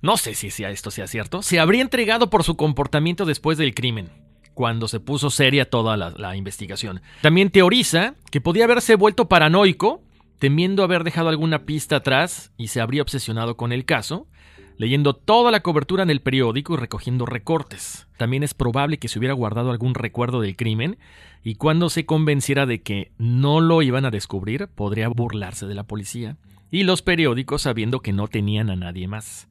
[0.01, 4.11] no sé si esto sea cierto, se habría entregado por su comportamiento después del crimen
[4.55, 7.01] cuando se puso seria toda la, investigación.
[7.21, 10.03] También teoriza que podía haberse vuelto paranoico,
[10.39, 14.27] temiendo haber dejado alguna pista atrás y se habría obsesionado con el caso,
[14.77, 18.07] leyendo toda la cobertura en el periódico y recogiendo recortes.
[18.17, 20.99] También es probable que se hubiera guardado algún recuerdo del crimen
[21.43, 25.85] y cuando se convenciera de que no lo iban a descubrir, podría burlarse de la
[25.85, 26.37] policía
[26.71, 29.49] y los periódicos sabiendo que no tenían a nadie más.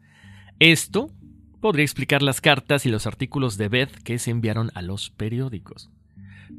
[0.60, 1.10] Esto
[1.62, 5.90] podría explicar las cartas y los artículos de Beth que se enviaron a los periódicos.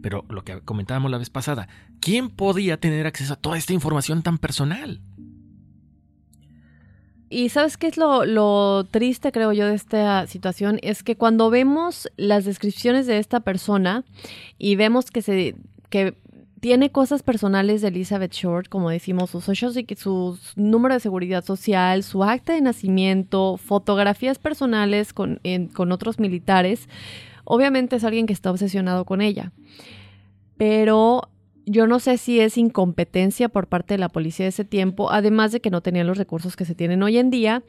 [0.00, 1.68] Pero lo que comentábamos la vez pasada,
[2.00, 5.00] ¿quién podía tener acceso a toda esta información tan personal?
[7.32, 12.10] Y sabes qué es lo, triste, creo yo, de esta situación, es que cuando vemos
[12.18, 14.04] las descripciones de esta persona
[14.58, 15.56] y vemos que se
[15.88, 16.14] que
[16.60, 22.22] tiene cosas personales de Elizabeth Short, como decimos, sus su número de seguridad social, su
[22.22, 25.40] acta de nacimiento, fotografías personales con,
[25.72, 26.86] con otros militares,
[27.44, 29.52] obviamente es alguien que está obsesionado con ella.
[30.58, 31.30] Pero
[31.66, 35.52] yo no sé si es incompetencia por parte de la policía de ese tiempo, además
[35.52, 37.62] de que no tenían los recursos que se tienen hoy en día.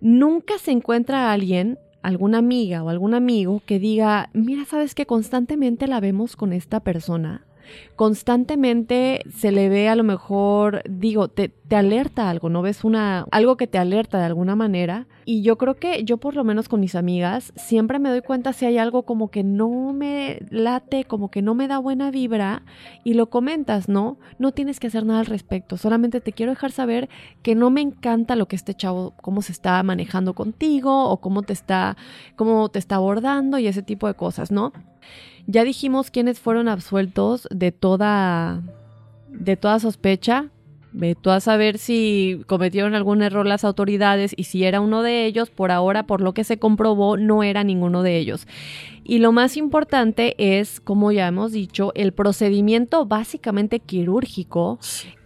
[0.00, 5.88] Nunca se encuentra alguien alguna amiga o algún amigo que diga, mira, sabes que constantemente
[5.88, 7.47] la vemos con esta persona
[7.96, 12.62] constantemente se le ve a lo mejor, digo, te, te, alerta algo, ¿no?
[12.62, 15.06] Ves una, algo que te alerta de alguna manera.
[15.24, 18.52] Y yo creo que yo por lo menos con mis amigas siempre me doy cuenta
[18.52, 22.62] si hay algo como que no me late, como que no me da buena vibra
[23.04, 24.18] y lo comentas, ¿no?
[24.38, 27.08] No tienes que hacer nada al respecto, solamente te quiero dejar saber
[27.42, 31.42] que no me encanta lo que este chavo, cómo se está manejando contigo o cómo
[31.42, 31.96] te está,
[32.36, 34.72] cómo te está abordando y ese tipo de cosas, ¿no?
[35.50, 38.60] Ya dijimos quiénes fueron absueltos de toda,
[39.30, 40.50] de toda sospecha.
[40.92, 45.24] Ve tú a saber si cometieron algún error las autoridades y si era uno de
[45.24, 45.48] ellos.
[45.48, 48.46] Por ahora, por lo que se comprobó, no era ninguno de ellos.
[49.04, 54.78] Y lo más importante es, como ya hemos dicho, el procedimiento básicamente quirúrgico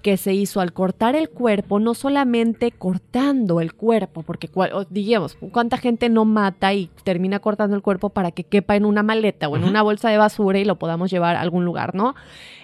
[0.02, 4.50] que se hizo al cortar el cuerpo, no solamente cortando el cuerpo, porque
[4.90, 9.02] digamos, ¿cuánta gente no mata y termina cortando el cuerpo para que quepa en una
[9.02, 12.14] maleta o en una bolsa de basura y lo podamos llevar a algún lugar, ¿no?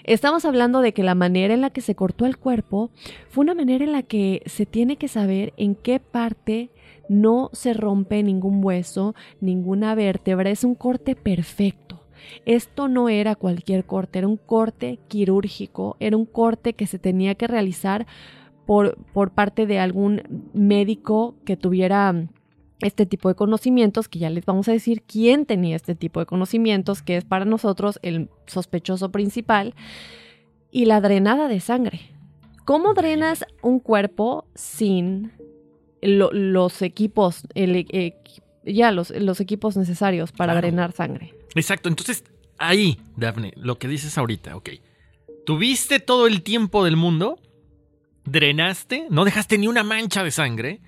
[0.04, 2.90] Estamos hablando de que la manera en la que se cortó el cuerpo
[3.28, 6.70] fue una manera en la que se tiene que saber en qué parte
[7.08, 11.87] no se rompe ningún hueso, ninguna vértebra, es un corte perfecto.
[12.44, 17.34] Esto no era cualquier corte, era un corte quirúrgico, era un corte que se tenía
[17.34, 18.06] que realizar
[18.66, 22.14] por, por parte de algún médico que tuviera
[22.80, 26.26] este tipo de conocimientos, que ya les vamos a decir quién tenía este tipo de
[26.26, 29.74] conocimientos, que es para nosotros el sospechoso principal,
[30.70, 32.00] y la drenada de sangre.
[32.64, 35.32] ¿Cómo drenas un cuerpo sin
[36.02, 37.86] los equipos, el,
[38.64, 41.34] ya los, los, equipos necesarios para drenar sangre?
[41.54, 42.24] Exacto, entonces
[42.58, 44.70] ahí, Daphne, lo que dices ahorita, ok.
[45.46, 47.38] Tuviste todo el tiempo del mundo,
[48.24, 50.80] drenaste, no dejaste ni una mancha de sangre,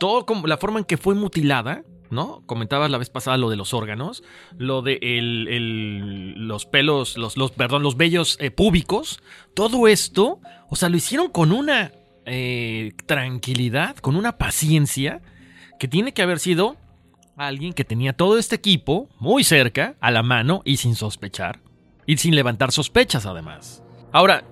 [0.00, 2.42] todo como la forma en que fue mutilada, ¿no?
[2.46, 4.22] Comentabas la vez pasada lo de los órganos,
[4.56, 4.98] lo de
[6.36, 9.20] los pelos, los, los, perdón, los vellos eh, púbicos,
[9.54, 11.92] todo esto, o sea, lo hicieron con una
[12.24, 15.20] eh, tranquilidad, con una paciencia
[15.78, 16.76] que tiene que haber sido
[17.36, 21.60] alguien que tenía todo este equipo muy cerca, a la mano y sin sospechar.
[22.06, 23.82] Y sin levantar sospechas además.
[24.12, 24.44] Ahora,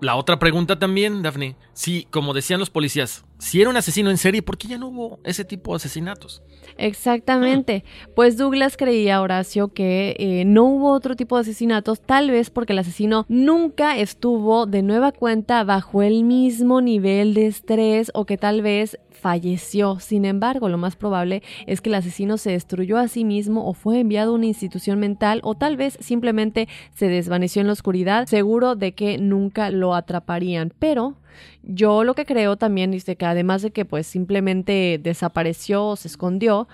[0.00, 1.56] la otra pregunta también, Daphne.
[1.72, 4.88] Si, como decían los policías, si era un asesino en serie, ¿por qué ya no
[4.88, 6.42] hubo ese tipo de asesinatos?
[6.76, 7.84] Exactamente.
[8.14, 12.74] Pues Douglas creía, Horacio, que eh, no hubo otro tipo de asesinatos, tal vez porque
[12.74, 18.36] el asesino nunca estuvo de nueva cuenta bajo el mismo nivel de estrés o que
[18.36, 20.00] tal vez falleció.
[20.00, 23.72] Sin embargo, lo más probable es que el asesino se destruyó a sí mismo o
[23.72, 28.26] fue enviado a una institución mental o tal vez simplemente se desvaneció en la oscuridad,
[28.26, 30.74] seguro de que nunca lo atraparían.
[30.78, 31.14] Pero
[31.62, 36.08] yo lo que creo también dice que además de que pues simplemente desapareció o se
[36.08, 36.68] escondió,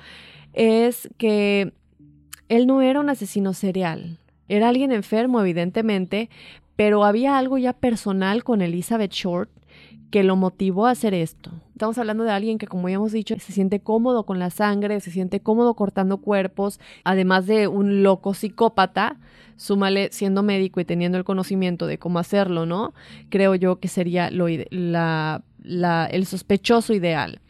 [0.53, 1.73] es que
[2.49, 4.19] él no era un asesino serial.
[4.49, 6.31] Era alguien enfermo, evidentemente,
[6.75, 9.51] pero había algo ya personal con Elizabeth Short
[10.11, 11.51] que lo motivó a hacer esto.
[11.73, 15.01] Estamos hablando de alguien que, como ya hemos dicho, se siente cómodo con la sangre,
[15.01, 19.17] se siente cómodo cortando cuerpos, además de un loco psicópata,
[19.57, 22.93] súmale siendo médico y teniendo el conocimiento de cómo hacerlo, ¿no?
[23.29, 25.43] Creo yo que sería lo la,
[26.11, 27.41] el sospechoso ideal.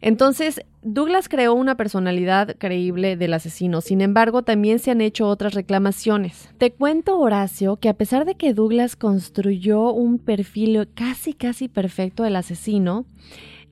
[0.00, 5.52] Entonces, Douglas creó una personalidad creíble del asesino, sin embargo, también se han hecho otras
[5.52, 6.48] reclamaciones.
[6.58, 12.22] Te cuento, Horacio, que a pesar de que Douglas construyó un perfil casi, casi perfecto
[12.22, 13.04] del asesino,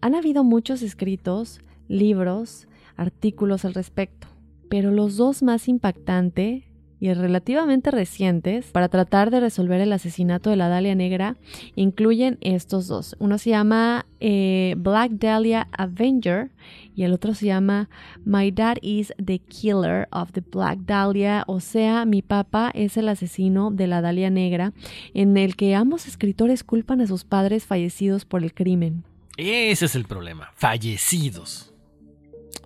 [0.00, 4.26] han habido muchos escritos, libros, artículos al respecto,
[4.68, 6.64] pero los dos más impactantes
[7.00, 11.36] y relativamente recientes para tratar de resolver el asesinato de la Dalia Negra
[11.74, 13.16] incluyen estos dos.
[13.18, 16.50] Uno se llama eh, Black Dahlia Avenger
[16.94, 17.88] y el otro se llama
[18.24, 23.08] My Dad is the Killer of the Black Dahlia, o sea, mi papá es el
[23.08, 24.72] asesino de la Dalia Negra,
[25.12, 29.04] en el que ambos escritores culpan a sus padres fallecidos por el crimen.
[29.36, 31.72] Ese es el problema, fallecidos.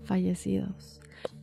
[0.04, 0.97] Fallecidos.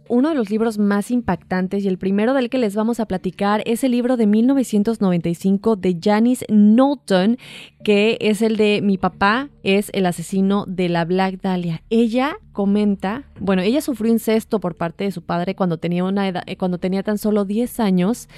[0.08, 3.64] Uno de los libros más impactantes y el primero del que les vamos a platicar
[3.66, 7.38] es el libro de 1995 de Janice Knowlton,
[7.84, 11.82] que es el de Mi papá es el asesino de la Black Dahlia.
[11.90, 16.44] Ella comenta, bueno, ella sufrió incesto por parte de su padre cuando tenía, una edad,
[16.46, 18.30] eh, cuando tenía tan solo 10 años.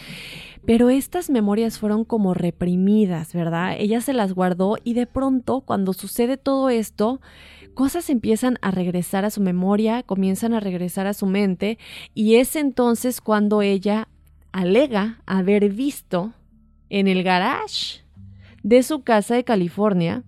[0.65, 3.75] Pero estas memorias fueron como reprimidas, ¿verdad?
[3.79, 7.21] Ella se las guardó y de pronto, cuando sucede todo esto,
[7.77, 11.77] cosas empiezan a regresar a su memoria, comienzan a regresar a su mente
[12.15, 14.07] y es entonces cuando ella
[14.51, 16.33] alega haber visto
[16.89, 18.01] en el garage
[18.63, 20.23] de su casa de California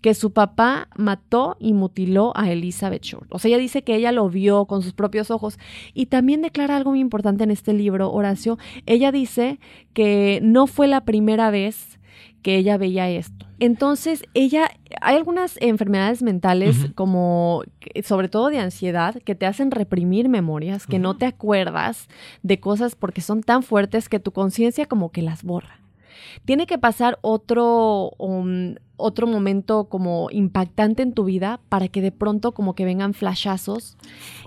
[0.00, 3.26] que su papá mató y mutiló a Elizabeth Short.
[3.28, 5.58] O sea, ella dice que ella lo vio con sus propios ojos
[5.92, 8.56] y también declara algo muy importante en este libro, Horacio.
[8.86, 9.58] Ella dice
[9.92, 11.98] que no fue la primera vez
[12.44, 13.46] que ella veía esto.
[13.58, 14.70] Entonces, ella,
[15.00, 17.62] hay algunas enfermedades mentales como,
[18.04, 22.06] sobre todo de ansiedad, que te hacen reprimir memorias, que no te acuerdas
[22.42, 25.80] de cosas porque son tan fuertes que tu conciencia como que las borra.
[26.44, 32.12] Tiene que pasar otro, um, otro momento como impactante en tu vida para que de
[32.12, 33.96] pronto como que vengan flashazos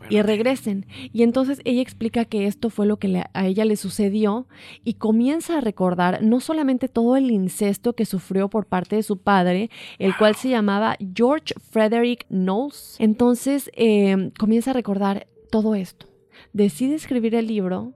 [0.09, 0.85] y regresen.
[1.13, 4.47] Y entonces ella explica que esto fue lo que a ella le sucedió
[4.83, 9.17] y comienza a recordar no solamente todo el incesto que sufrió por parte de su
[9.17, 9.69] padre,
[9.99, 12.95] el cual se llamaba George Frederick Knowles.
[12.99, 16.07] Entonces em, comienza a recordar todo esto.
[16.53, 17.93] Decide escribir el libro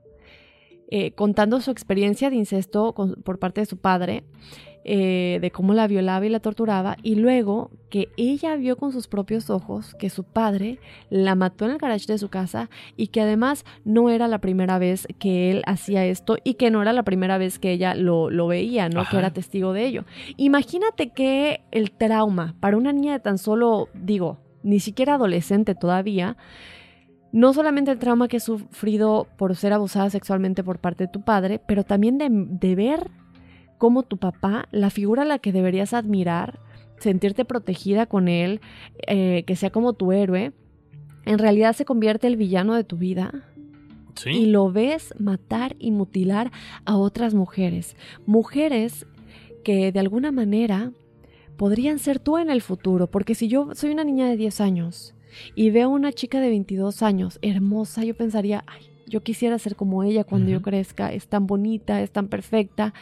[0.94, 4.24] eh, contando su experiencia de incesto por parte de su padre,
[4.84, 9.06] eh, de cómo la violaba y la torturaba, y luego que ella vio con sus
[9.06, 10.78] propios ojos que su padre
[11.10, 14.78] la mató en el garage de su casa y que además no era la primera
[14.78, 18.28] vez que él hacía esto y que no era la primera vez que ella lo,
[18.46, 19.04] veía, ¿no?
[19.08, 20.04] Que era testigo de ello.
[20.36, 26.36] Imagínate que el trauma para una niña de tan solo, digo, ni siquiera adolescente todavía,
[27.32, 31.22] no solamente el trauma que he sufrido por ser abusada sexualmente por parte de tu
[31.22, 33.10] padre, pero también de, ver
[33.82, 36.60] cómo tu papá, la figura a la que deberías admirar,
[36.98, 38.60] sentirte protegida con él,
[39.08, 40.52] eh, que sea como tu héroe,
[41.24, 43.42] en realidad se convierte el villano de tu vida.
[44.24, 46.52] Y lo ves matar y mutilar
[46.84, 47.96] a otras mujeres.
[48.24, 49.04] Mujeres
[49.64, 50.92] que de alguna manera
[51.56, 55.12] podrían ser tú en el futuro, porque si yo soy una niña de 10 años
[55.56, 59.76] y veo a una chica de 22 años, hermosa, yo pensaría, ay, yo quisiera ser
[59.76, 62.94] como ella cuando yo crezca, es tan bonita, es tan perfecta,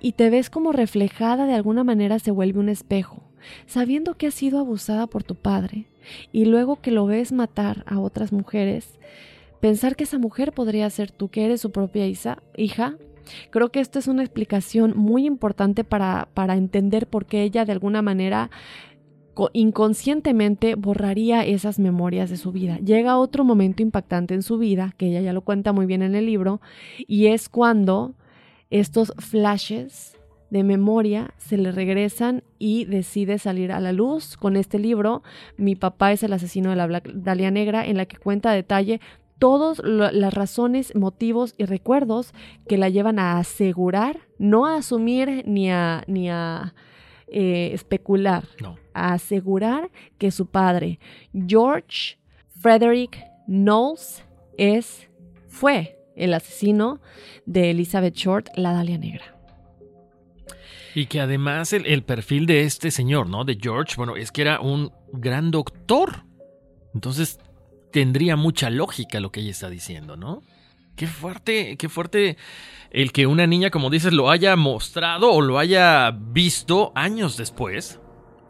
[0.00, 3.24] y te ves como reflejada de alguna manera se vuelve un espejo,
[3.66, 5.88] sabiendo que has sido abusada por tu padre,
[6.30, 9.00] y luego que lo ves matar a otras mujeres,
[9.58, 12.96] pensar que esa mujer podría ser tú, que eres su propia hija,
[13.50, 17.72] Creo que esto es una explicación muy importante para, para entender por qué ella de
[17.72, 18.50] alguna manera
[19.52, 22.78] inconscientemente borraría esas memorias de su vida.
[22.78, 26.14] Llega otro momento impactante en su vida, que ella ya lo cuenta muy bien en
[26.14, 26.60] el libro,
[26.98, 28.14] y es cuando
[28.70, 30.16] estos flashes
[30.50, 35.22] de memoria se le regresan y decide salir a la luz con este libro.
[35.56, 39.00] Mi papá es el asesino de la Dalia Negra, en la que cuenta a detalle
[39.38, 42.34] todas las razones, motivos y recuerdos
[42.66, 46.74] que la llevan a asegurar, no a asumir ni a, ni a
[47.30, 48.44] eh, especular,
[48.94, 50.98] a asegurar que su padre,
[51.46, 52.18] George
[52.60, 54.24] Frederick Knowles,
[54.56, 55.08] es,
[55.48, 57.00] fue el asesino
[57.46, 59.36] de Elizabeth Short, la Dalia Negra.
[60.94, 63.44] Y que además el, el, perfil de este señor, ¿no?
[63.44, 66.24] De George, bueno, es que era un gran doctor.
[66.92, 67.38] Entonces
[67.92, 70.42] tendría mucha lógica lo que ella está diciendo, ¿no?
[70.98, 72.36] Qué fuerte, qué fuerte
[72.90, 78.00] el que una niña, como dices, lo haya mostrado o lo haya visto años después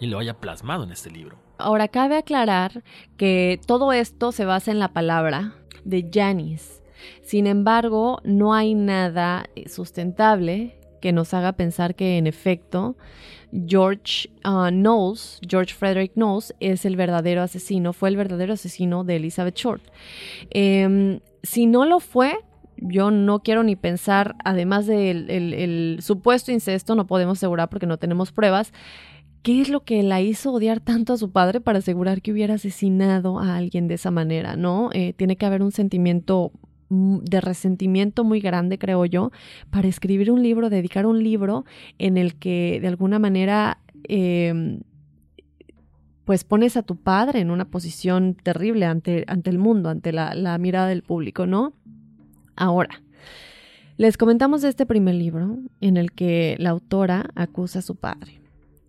[0.01, 1.38] y lo haya plasmado en este libro.
[1.59, 2.82] Ahora, cabe aclarar
[3.18, 6.82] que todo esto se basa en la palabra de Janice.
[7.20, 12.96] Sin embargo, no hay nada sustentable que nos haga pensar que en efecto
[13.66, 19.16] George uh, Knowles, George Frederick Knowles, es el verdadero asesino, fue el verdadero asesino de
[19.16, 19.82] Elizabeth Short.
[20.51, 22.34] Em, si no lo fue,
[22.76, 28.32] yo no quiero ni pensar, además del supuesto incesto, no podemos asegurar porque no tenemos
[28.32, 28.74] pruebas,
[29.42, 32.55] qué es lo que la hizo odiar tanto a su padre para asegurar que hubiera
[32.55, 34.90] asesinado a alguien de esa manera, ¿no?
[34.92, 36.53] Eh, tiene que haber un sentimiento
[36.90, 39.30] de resentimiento muy grande, creo yo,
[39.70, 41.64] para escribir un libro, dedicar un libro
[41.99, 44.80] en el que de alguna manera em,
[46.28, 50.58] pues pones a tu padre en una posición terrible ante, ante el mundo, ante la,
[50.58, 51.72] mirada del público, ¿no?
[52.54, 53.00] Ahora,
[53.96, 58.42] les comentamos este primer libro en el que la autora acusa a su padre.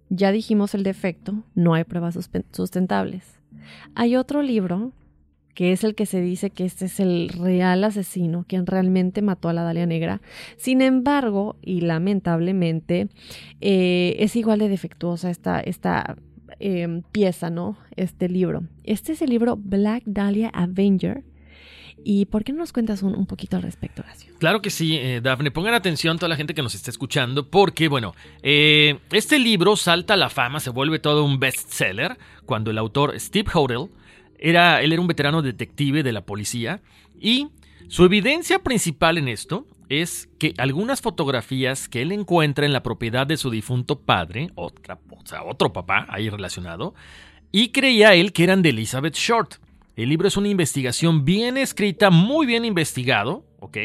[0.10, 2.20] Ya dijimos el defecto, no hay pruebas
[2.52, 3.40] sustentables.
[3.96, 4.92] Hay otro libro
[5.54, 9.48] que es el que se dice que este es el real asesino, quien realmente mató
[9.48, 10.22] a la Dalia Negra.
[10.58, 13.08] Sin embargo, y lamentablemente,
[13.62, 16.18] eh, es igual de defectuosa esta, esta
[16.60, 17.78] em, pieza, ¿no?
[17.96, 18.64] Este libro.
[18.84, 21.24] Este es el libro Black Dahlia Avenger.
[22.04, 24.34] ¿Y por qué no nos cuentas un, poquito al respecto, Horacio?
[24.40, 25.52] Claro que sí, eh, Dafne.
[25.52, 30.14] Pongan atención toda la gente que nos está escuchando, porque, bueno, eh, este libro salta
[30.14, 33.90] a la fama, se vuelve todo un bestseller cuando el autor Steve Hodel
[34.38, 36.82] era, él era un veterano detective de la policía
[37.20, 37.50] y
[37.90, 43.26] su evidencia principal en esto es que algunas fotografías que él encuentra en la propiedad
[43.26, 46.94] de su difunto padre, otra, o sea, otro papá ahí relacionado,
[47.52, 49.56] y creía él que eran de Elizabeth Short.
[49.96, 53.78] El libro es una investigación bien escrita, muy bien investigado, ¿ok?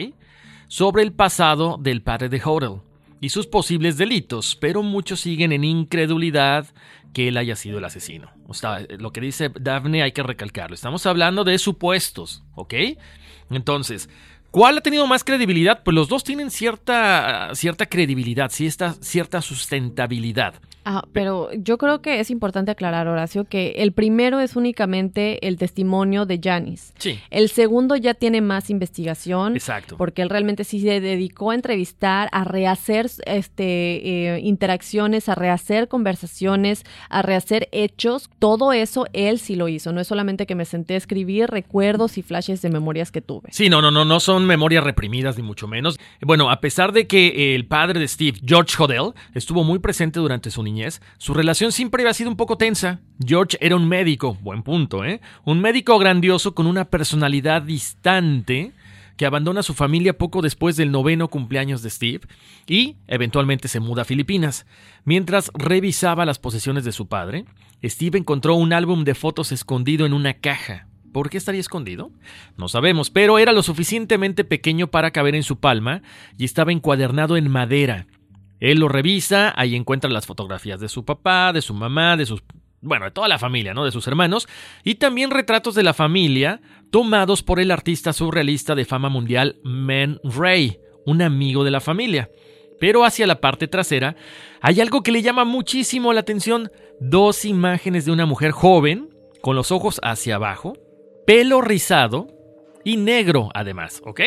[0.69, 2.83] Sobre el pasado del padre de Hodel
[3.21, 6.67] y sus posibles delitos, pero muchos siguen en incredulidad
[7.15, 8.31] que él haya sido el asesino.
[8.47, 10.75] O sea, lo que dice Daphne hay que recalcarlo.
[10.75, 12.75] Estamos hablando de supuestos, ¿ok?
[13.51, 14.11] Entonces,
[14.55, 15.83] ¿Cuál ha tenido más credibilidad?
[15.83, 20.55] Pues los dos tienen cierta, cierta credibilidad, cierta, cierta sustentabilidad.
[20.85, 25.57] Ah, pero yo creo que es importante aclarar, Horacio, que el primero es únicamente el
[25.57, 26.93] testimonio de Janis.
[26.99, 27.19] Sí.
[27.31, 29.55] El segundo ya tiene más investigación.
[29.55, 29.97] Exacto.
[29.97, 35.89] Porque él realmente sí se dedicó a entrevistar, a rehacer este, eh, interacciones, a rehacer
[35.89, 38.31] conversaciones, a rehacer hechos.
[38.39, 39.93] Todo eso él sí lo hizo.
[39.93, 43.49] No es solamente que me senté a escribir recuerdos y flashes de memorias que tuve.
[43.51, 45.99] Sí, no, no, no, no son memorias reprimidas, ni mucho menos.
[46.21, 50.51] Bueno, a pesar de que el padre de Steve, George Hodel, estuvo muy presente durante
[50.51, 50.74] su niñez,
[51.19, 53.01] su relación siempre había sido un poco tensa.
[53.25, 55.21] George era un médico, buen punto, ¿eh?
[55.45, 58.73] Un médico grandioso con una personalidad distante
[59.17, 62.23] que abandona a su familia poco después del noveno cumpleaños de Steve
[62.67, 64.67] y eventualmente se muda a Filipinas.
[65.05, 67.45] Mientras revisaba las posesiones de su padre,
[67.83, 70.89] Steve encontró un álbum de fotos escondido en una caja.
[71.13, 72.11] ¿Por qué estaría escondido?
[72.57, 76.03] No sabemos, pero era lo suficientemente pequeño para caber en su palma
[76.37, 78.09] y estaba encuadernado en madera.
[78.61, 82.43] Él lo revisa, ahí encuentra las fotografías de su papá, de su mamá, de sus
[82.85, 83.85] bueno, de toda la familia, ¿no?
[83.85, 84.47] De sus hermanos,
[84.85, 90.21] y también retratos de la familia tomados por el artista surrealista de fama mundial Man
[90.23, 92.31] Ray, un amigo de la familia.
[92.79, 94.17] Pero hacia la parte trasera
[94.61, 99.09] hay algo que le llama muchísimo la atención, dos imágenes de una mujer joven,
[99.41, 100.75] con los ojos hacia abajo,
[101.27, 102.29] pelo rizado
[102.85, 104.21] y negro además, ¿ok?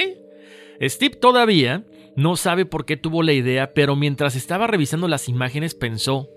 [0.81, 1.85] Steve todavía
[2.17, 6.27] no sabe por qué tuvo la idea, pero mientras estaba revisando las imágenes pensó,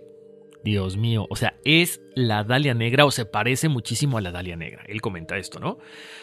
[0.62, 4.56] Dios mío, o sea, es la Dalia Negra o se parece muchísimo a la Dalia
[4.56, 4.84] Negra.
[4.86, 5.78] Él comenta esto, ¿no?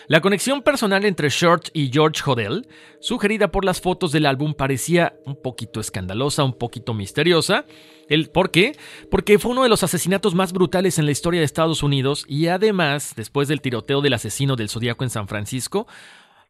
[0.08, 2.68] La conexión personal entre Short y George Hodel,
[3.00, 7.66] sugerida por las fotos del álbum, parecía un poquito escandalosa, un poquito misteriosa.
[8.10, 8.78] El, ¿Por qué?
[9.10, 12.46] Porque fue uno de los asesinatos más brutales en la historia de Estados Unidos y
[12.46, 15.88] además, después del tiroteo del asesino del Zodíaco en San Francisco,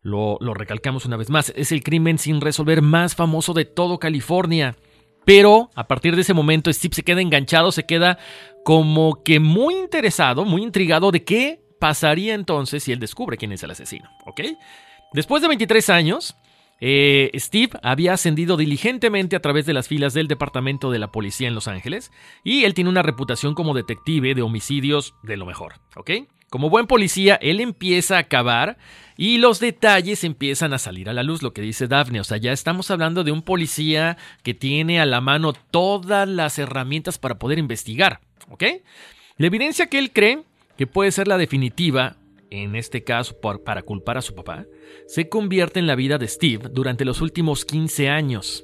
[0.08, 4.76] lo, recalcamos una vez más, es el crimen sin resolver más famoso de todo California.
[5.26, 8.18] Pero a partir de ese momento Steve se queda enganchado, se queda
[8.64, 13.62] como que muy interesado, muy intrigado de qué pasaría entonces si él descubre quién es
[13.64, 14.10] el asesino.
[15.12, 16.38] Después de 23 años,
[16.80, 21.50] eh, Steve había ascendido diligentemente a través de las filas del Departamento de la Policía
[21.50, 22.12] en Los Ángeles
[22.44, 25.74] y él tiene una reputación como detective de homicidios de lo mejor.
[26.50, 28.78] Como buen policía, él empieza a acabar
[29.18, 32.22] y los detalles empiezan a salir a la luz, lo que dice Daphne.
[32.22, 36.58] O sea, ya estamos hablando de un policía que tiene a la mano todas las
[36.58, 38.64] herramientas para poder investigar, ¿ok?
[39.38, 40.44] La evidencia que él cree
[40.78, 42.16] que puede ser la definitiva,
[42.50, 44.66] en este caso para culpar a su papá,
[45.06, 48.64] se convierte en la vida de Steve durante los últimos 15 años,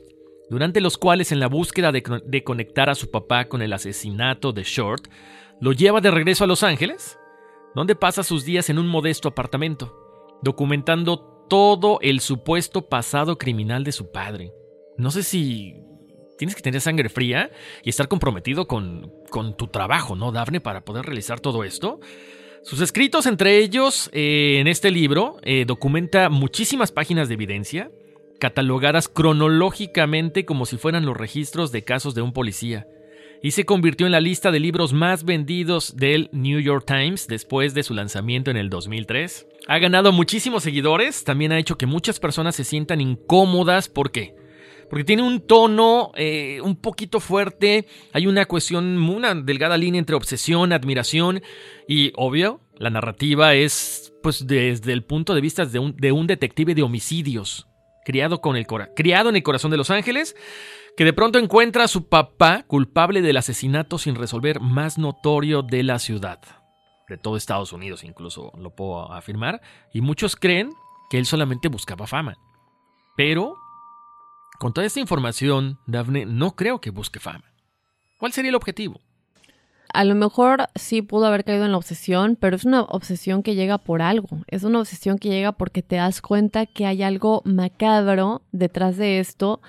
[0.49, 4.53] durante los cuales en la búsqueda de, de conectar a su papá con el asesinato
[4.53, 5.07] de Short,
[5.59, 7.17] lo lleva de regreso a Los Ángeles
[7.75, 13.91] donde pasa sus días en un modesto apartamento, documentando todo el supuesto pasado criminal de
[13.91, 14.53] su padre.
[14.97, 15.75] No sé si
[16.37, 17.51] tienes que tener sangre fría
[17.83, 21.99] y estar comprometido con, con tu trabajo, ¿no, Daphne, para poder realizar todo esto?
[22.63, 27.91] Sus escritos, entre ellos, eh, en este libro, eh, documenta muchísimas páginas de evidencia,
[28.39, 32.87] catalogadas cronológicamente como si fueran los registros de casos de un policía
[33.43, 37.73] y se convirtió en la lista de libros más vendidos del New York Times después
[37.73, 39.47] de su lanzamiento en el 2003.
[39.67, 43.89] Ha ganado muchísimos seguidores, también ha hecho que muchas personas se sientan incómodas.
[43.89, 44.33] ¿Por qué?
[44.89, 50.15] Porque tiene un tono eh, un poquito fuerte, hay una cuestión, una delgada línea entre
[50.15, 51.41] obsesión, admiración
[51.85, 56.27] y, obvio, la narrativa es, pues, desde el punto de vista de un, de un
[56.27, 57.67] detective de homicidios,
[58.03, 60.35] criado, con el, criado en el corazón de Los Ángeles
[60.95, 65.83] que de pronto encuentra a su papá culpable del asesinato sin resolver más notorio de
[65.83, 66.39] la ciudad.
[67.07, 69.61] De todo Estados Unidos incluso lo puedo afirmar.
[69.91, 70.69] Y muchos creen
[71.09, 72.37] que él solamente buscaba fama.
[73.17, 73.55] Pero,
[74.59, 77.53] con toda esta información, Daphne no creo que busque fama.
[78.17, 79.01] ¿Cuál sería el objetivo?
[79.93, 83.53] A lo mejor sí pudo haber caído en la obsesión, pero es una obsesión que
[83.53, 84.27] llega por algo.
[84.47, 89.19] Es una obsesión que llega porque te das cuenta que hay algo macabro detrás de
[89.19, 89.61] esto.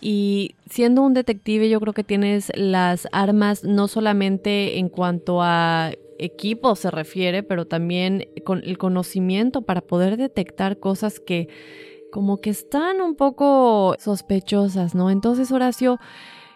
[0.00, 5.90] Y siendo un detective, yo creo que tienes las armas no solamente en cuanto a
[6.18, 11.48] equipo se refiere, pero también con el conocimiento para poder detectar cosas que
[12.12, 15.10] como que están un poco sospechosas, ¿no?
[15.10, 15.98] Entonces, Horacio,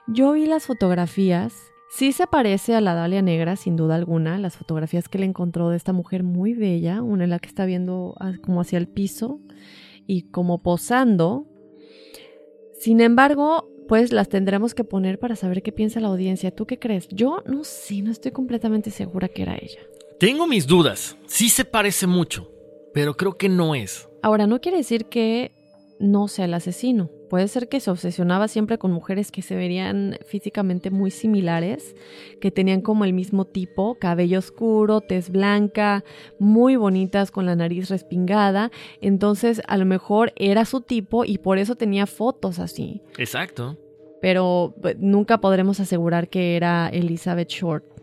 [0.06, 1.72] yo vi las fotografías.
[1.88, 5.70] Sí se parece a la Dalia Negra, sin duda alguna, las fotografías que le encontró
[5.70, 9.40] de esta mujer muy bella, una en la que está viendo como hacia el piso
[10.06, 11.46] y como posando.
[12.78, 16.50] Sin embargo, pues las tendremos que poner para saber qué piensa la audiencia.
[16.50, 17.08] ¿Tú qué crees?
[17.08, 19.80] Yo no sé, no estoy completamente segura que era ella.
[20.18, 21.16] Tengo mis dudas.
[21.26, 22.50] Sí se parece mucho,
[22.92, 24.08] pero creo que no es.
[24.22, 25.52] Ahora, no quiere decir que
[25.98, 27.10] no sea el asesino.
[27.28, 31.96] Puede ser que se obsesionaba siempre con mujeres que se verían físicamente muy similares,
[32.40, 36.04] que tenían como el mismo tipo, cabello oscuro, tez blanca,
[36.38, 38.70] muy bonitas con la nariz respingada.
[39.00, 43.02] Entonces, a lo mejor era su tipo y por eso tenía fotos así.
[43.18, 43.76] Exacto.
[44.20, 47.95] Pero pues, nunca podremos asegurar que era Elizabeth Short.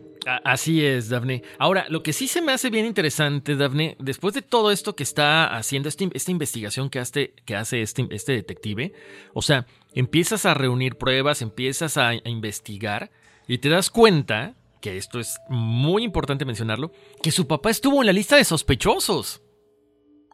[0.44, 1.42] Así es, Daphne.
[1.58, 5.02] Ahora, lo que sí se me hace bien interesante, Daphne, después de todo esto que
[5.02, 8.92] está haciendo, este, esta investigación que hace, este, este, detective,
[9.32, 13.10] o sea, empiezas a reunir pruebas, empiezas a, investigar
[13.46, 18.06] y te das cuenta, que esto es muy importante mencionarlo, que su papá estuvo en
[18.06, 19.42] la lista de sospechosos.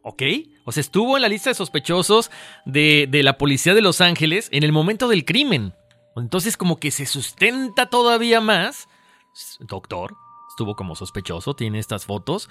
[0.03, 0.23] ¿Ok?
[0.65, 2.31] O sea, estuvo en la lista de sospechosos
[2.65, 5.75] de la policía de Los Ángeles en el momento del crimen.
[6.17, 8.89] Entonces como que se sustenta todavía más
[9.61, 10.17] doctor,
[10.49, 12.49] estuvo como sospechoso, tiene estas fotos.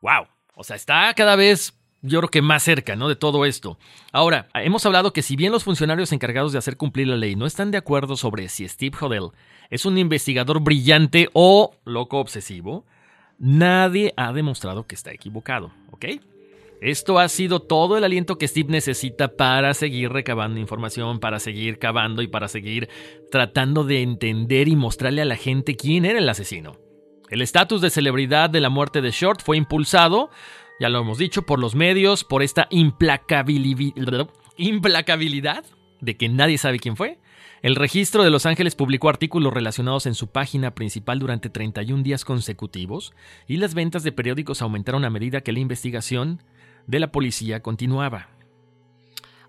[0.00, 0.26] ¡Wow!
[0.54, 3.08] O sea, está cada vez, yo creo que más cerca, ¿no?
[3.08, 3.78] De todo esto.
[4.12, 7.46] Ahora, hemos hablado que si bien los funcionarios encargados de hacer cumplir la ley no
[7.46, 9.30] están de acuerdo sobre si Steve Hodel
[9.70, 12.84] es un investigador brillante o loco obsesivo,
[13.38, 16.06] nadie ha demostrado que está equivocado, ¿ok?
[16.80, 21.78] Esto ha sido todo el aliento que Steve necesita para seguir recabando información, para seguir
[21.78, 22.88] cavando y para seguir
[23.30, 26.76] tratando de entender y mostrarle a la gente quién era el asesino.
[27.30, 30.30] El estatus de celebridad de la muerte de Short fue impulsado,
[30.78, 35.64] ya lo hemos dicho, por los medios, por esta implacabilidad,
[36.00, 37.18] de que nadie sabe quién fue.
[37.62, 42.26] El registro de Los Ángeles publicó artículos relacionados en su página principal durante 31 días
[42.26, 43.14] consecutivos
[43.48, 46.42] y las ventas de periódicos aumentaron a medida que la investigación
[46.86, 48.28] de la policía continuaba.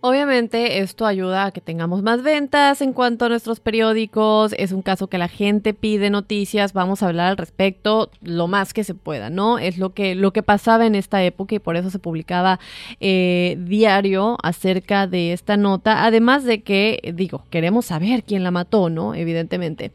[0.07, 4.53] Obviamente esto ayuda a que tengamos más ventas en cuanto a nuestros periódicos.
[4.55, 6.73] Es un caso que la gente pide noticias.
[6.73, 9.57] Vamos a hablar al respecto lo más que se pueda, ¿no?
[9.57, 12.59] Es lo que, lo que pasaba en esta época y por eso se publicaba
[12.99, 16.05] eh, diario acerca de esta nota.
[16.05, 19.15] Además de que, digo, queremos saber quién la mató, ¿no?
[19.15, 19.91] Evidentemente.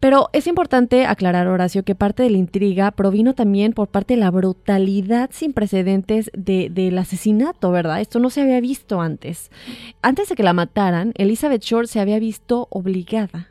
[0.00, 4.20] Pero es importante aclarar, Horacio, que parte de la intriga provino también por parte de
[4.20, 8.00] la brutalidad sin precedentes del asesinato, ¿verdad?
[8.00, 9.50] Esto no se había visto antes.
[10.00, 13.48] Antes de que la mataran, Elizabeth Short se había visto obligada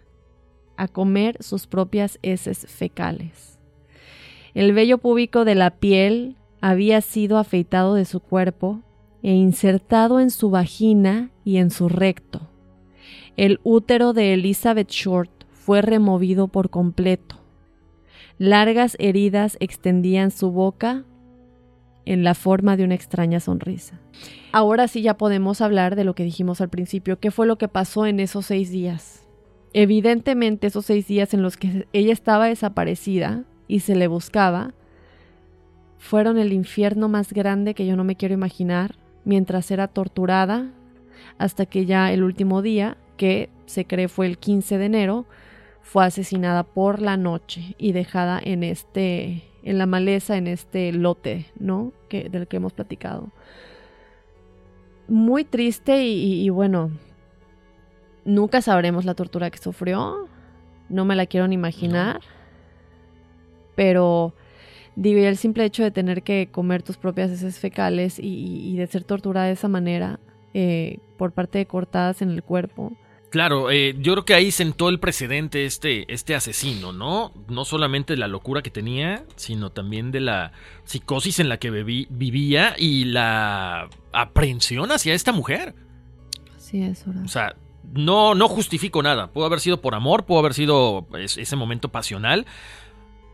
[0.77, 3.59] a comer sus propias heces fecales.
[4.53, 8.81] El vello púbico de la piel había sido afeitado de su cuerpo
[9.21, 12.47] e insertado en su vagina y en su recto.
[13.35, 15.36] El útero de Elizabeth Short
[15.67, 17.35] fue removido por completo.
[18.37, 21.03] Largas heridas extendían su boca
[22.05, 23.99] en la forma de una extraña sonrisa.
[24.53, 27.67] Ahora sí ya podemos hablar de lo que dijimos al principio, qué fue lo que
[27.67, 29.27] pasó en esos seis días.
[29.73, 34.73] Evidentemente esos seis días en los que ella estaba desaparecida y se le buscaba,
[35.97, 38.95] fueron el infierno más grande que yo no me quiero imaginar
[39.25, 40.71] mientras era torturada
[41.37, 45.25] hasta que ya el último día, que se cree fue el 15 de enero,
[45.87, 51.45] fue asesinada por la noche y dejada en este en la maleza en este lote,
[51.57, 51.93] ¿no?
[52.09, 53.29] Que del que hemos platicado.
[55.07, 56.91] Muy triste y, bueno,
[58.25, 60.27] nunca sabremos la tortura que sufrió.
[60.89, 62.19] No me la quiero ni imaginar.
[63.75, 64.33] Pero
[64.97, 69.05] digo, el simple hecho de tener que comer tus propias heces fecales y, de ser
[69.05, 70.19] torturada de esa manera
[70.53, 72.91] eh, por parte de cortadas en el cuerpo,
[73.29, 77.33] Claro, eh, yo creo que ahí sentó el precedente este, este asesino, ¿no?
[77.49, 80.53] No solamente de la locura que tenía, sino también de la
[80.85, 85.75] psicosis en la que vivía y la aprehensión hacia esta mujer.
[86.57, 87.57] Sí, es, O sea,
[87.93, 89.27] no, no justifico nada.
[89.27, 92.45] Pudo haber sido por amor, pudo haber sido ese momento pasional,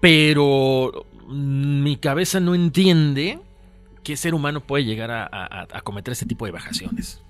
[0.02, 3.40] pero mi cabeza no entiende
[4.04, 7.22] qué ser humano puede llegar a, a cometer este tipo de bajaciones.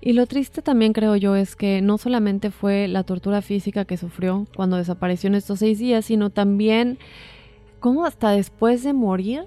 [0.00, 3.98] Y lo triste también creo yo es que no solamente fue la tortura física que
[3.98, 6.98] sufrió cuando desapareció en estos seis días, sino también
[7.80, 9.44] cómo hasta después de morir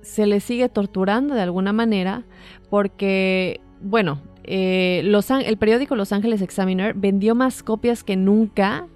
[0.00, 2.24] se le sigue torturando de alguna manera,
[2.70, 5.02] porque, bueno, eh,
[5.44, 8.86] el periódico Los Ángeles Examiner vendió más copias que nunca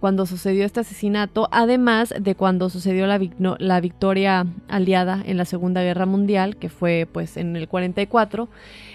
[0.00, 3.20] cuando sucedió este asesinato, además de cuando sucedió la,
[3.58, 8.48] la, victoria aliada en la Segunda Guerra Mundial, que fue pues en el 44.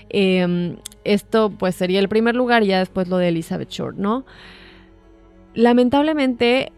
[0.09, 4.25] Em, esto pues sería el primer lugar y ya después lo de Elizabeth Short, ¿no?
[5.53, 6.71] Lamentablemente,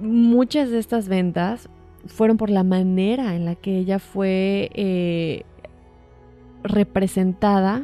[0.00, 1.68] muchas de estas ventas
[2.06, 5.44] fueron por la manera en la que ella fue eh,
[6.62, 7.82] representada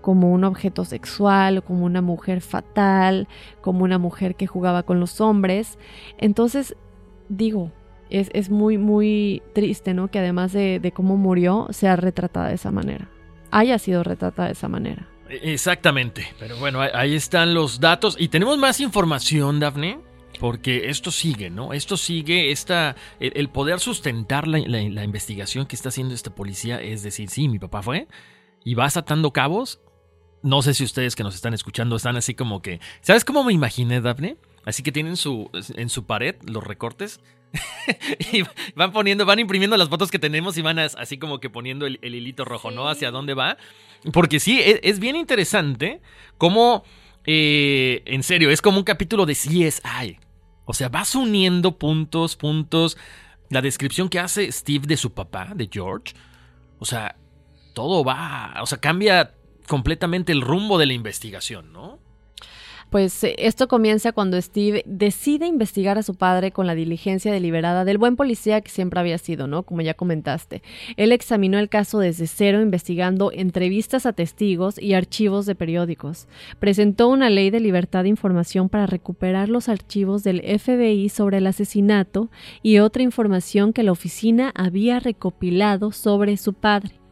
[0.00, 3.26] como un objeto sexual, como una mujer fatal,
[3.60, 5.78] como una mujer que jugaba con los hombres.
[6.18, 6.76] Entonces,
[7.28, 7.70] digo,
[8.10, 10.08] es, muy, muy triste, ¿no?
[10.08, 13.08] Que además de, de, cómo murió, sea retratada de esa manera.
[13.50, 15.08] Haya sido retratada de esa manera.
[15.28, 16.26] Exactamente.
[16.38, 18.16] Pero bueno, ahí están los datos.
[18.18, 19.98] Y tenemos más información, Daphne.
[20.40, 21.72] Porque esto sigue, ¿no?
[21.72, 27.04] Esto sigue, esta, el, poder sustentar la, la, investigación que está haciendo esta policía es
[27.04, 28.08] decir, sí, mi papá fue,
[28.64, 29.80] y vas atando cabos
[30.44, 32.78] no sé si ustedes que nos están escuchando están así como que.
[33.00, 34.36] ¿Sabes cómo me imaginé, Daphne?
[34.66, 37.20] Así que tienen su, en su pared los recortes.
[38.32, 38.42] y
[38.74, 41.98] van poniendo, van imprimiendo las fotos que tenemos y van así como que poniendo el,
[42.02, 42.88] hilito rojo, ¿no?
[42.88, 43.56] Hacia dónde va.
[44.12, 46.00] Porque sí, e, es, bien interesante
[46.38, 46.84] cómo.
[47.26, 50.18] Eh, en serio, es como un capítulo de CSI.
[50.66, 52.98] O sea, vas uniendo puntos, puntos.
[53.50, 56.14] La descripción que hace Steve de su papá, de George.
[56.78, 57.16] O sea,
[57.72, 58.54] todo va.
[58.60, 59.34] O sea, cambia
[59.66, 61.98] completamente el rumbo de la investigación, ¿no?
[62.94, 67.84] Pues eh, esto comienza cuando Steve decide investigar a su padre con la diligencia deliberada
[67.84, 69.64] del buen policía que siempre había sido, ¿no?
[69.64, 70.62] Como ya comentaste.
[70.96, 76.28] Él examinó el caso desde cero, investigando entrevistas a testigos y archivos de periódicos.
[76.60, 81.48] Presentó una ley de libertad de información para recuperar los archivos del FBI sobre el
[81.48, 82.30] asesinato
[82.62, 87.03] y otra información que la oficina había recopilado sobre su padre.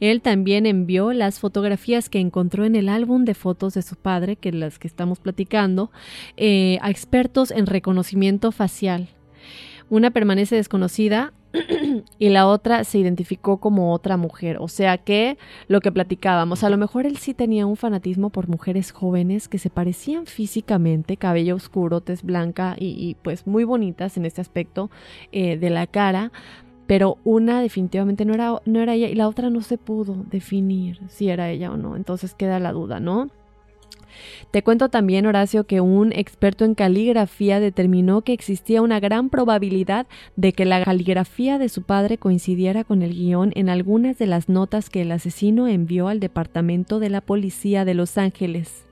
[0.00, 4.36] Él también envió las fotografías que encontró en el álbum de fotos de su padre,
[4.36, 5.90] que las que estamos platicando,
[6.36, 9.08] eh, a expertos en reconocimiento facial.
[9.90, 11.32] Una permanece desconocida
[12.18, 14.58] y la otra se identificó como otra mujer.
[14.60, 18.48] O sea que lo que platicábamos, a lo mejor él sí tenía un fanatismo por
[18.48, 24.26] mujeres jóvenes que se parecían físicamente, cabello oscuro, tez blanca y, pues muy bonitas en
[24.26, 24.90] este aspecto
[25.32, 26.32] eh, de la cara,
[26.88, 30.98] pero una definitivamente no era, no era ella y la otra no se pudo definir
[31.08, 31.96] si era ella o no.
[31.96, 33.28] Entonces queda la duda, ¿no?
[34.50, 40.06] Te cuento también, Horacio, que un experto en caligrafía determinó que existía una gran probabilidad
[40.34, 44.48] de que la caligrafía de su padre coincidiera con el guion en algunas de las
[44.48, 48.86] notas que el asesino envió al departamento de la policía de Los Ángeles.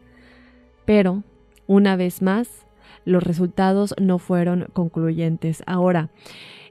[0.85, 1.23] Pero,
[1.67, 2.67] una vez más,
[3.07, 5.63] los resultados no fueron concluyentes.
[5.67, 6.11] Ahora,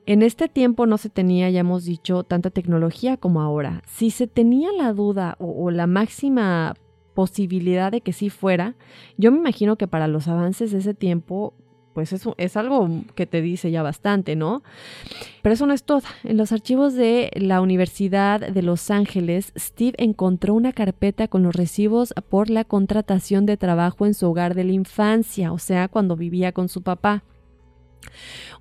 [0.05, 3.81] en este tiempo no se tenía, ya hemos dicho, tanta tecnología como ahora.
[3.87, 6.75] Si se tenía la duda o, la máxima
[7.13, 8.75] posibilidad de que sí fuera,
[9.17, 11.53] yo me imagino que para los avances de ese tiempo,
[11.93, 14.61] pues eso es algo que te dice ya bastante, ¿no?
[15.41, 16.01] Pero eso no es todo.
[16.23, 21.55] En los archivos de la Universidad de Los Ángeles, Steve encontró una carpeta con los
[21.55, 26.15] recibos por la contratación de trabajo en su hogar de la infancia, o sea, cuando
[26.15, 27.23] vivía con su papá.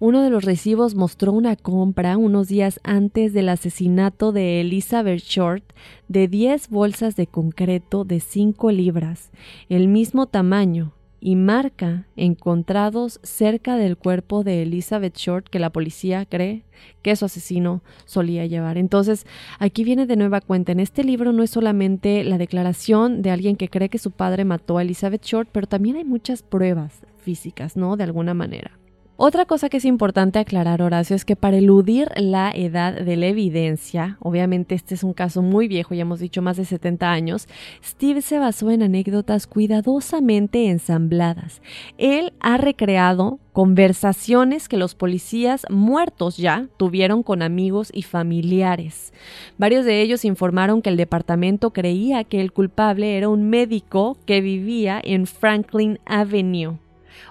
[0.00, 5.64] Uno de los recibos mostró una compra unos días antes del asesinato de Elizabeth Short
[6.08, 9.30] de 10 bolsas de concreto de 5 libras,
[9.68, 10.92] el mismo tamaño
[11.24, 16.64] y marca encontrados cerca del cuerpo de Elizabeth Short que la policía cree
[17.00, 18.76] que su asesino solía llevar.
[18.76, 19.24] Entonces,
[19.58, 20.72] aquí viene de nueva cuenta.
[20.72, 24.44] En este libro no es solamente la declaración de alguien que cree que su padre
[24.44, 27.96] mató a Elizabeth Short, pero también hay muchas pruebas físicas, ¿no?
[27.96, 28.72] De alguna manera.
[29.16, 33.26] Otra cosa que es importante aclarar, Horacio, es que para eludir la edad de la
[33.26, 37.46] evidencia, obviamente este es un caso muy viejo, ya hemos dicho más de 70 años,
[37.80, 41.62] Steve se basó en anécdotas cuidadosamente ensambladas.
[41.96, 49.12] Él ha recreado conversaciones que los policías muertos ya tuvieron con amigos y familiares.
[49.58, 54.40] Varios de ellos informaron que el departamento creía que el culpable era un médico que
[54.40, 56.78] vivía en Franklin Avenue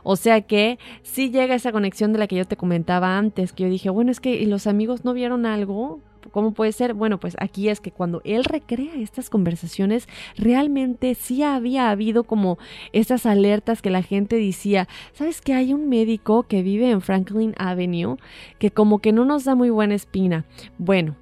[0.04, 3.64] o sea que sí llega esa conexión de la que yo te comentaba antes, que
[3.64, 6.00] yo dije, bueno, es que los amigos no vieron algo.
[6.32, 6.94] ¿Cómo puede ser?
[6.94, 10.08] Bueno, pues aquí es que cuando él recrea estas conversaciones,
[10.38, 12.58] realmente sí había habido como
[12.94, 17.54] esas alertas que la gente decía, ¿sabes que hay un médico que vive en Franklin
[17.58, 18.16] Avenue
[18.58, 20.46] que como que no nos da muy buena espina?
[20.78, 21.18] Bueno,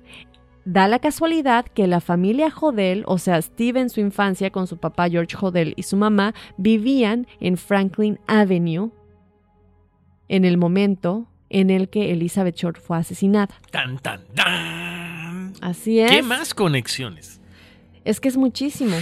[0.64, 4.78] Da la casualidad que la familia Jodel, o sea, Steve en su infancia con su
[4.78, 8.91] papá George Jodel y su mamá, vivían en Franklin Avenue
[10.28, 13.59] en el momento en el que Elizabeth Short fue asesinada.
[13.72, 15.53] Tan, tan, tan.
[15.62, 16.12] Así es.
[16.12, 17.41] ¿Qué más conexiones?
[18.05, 18.95] Es que es muchísimo.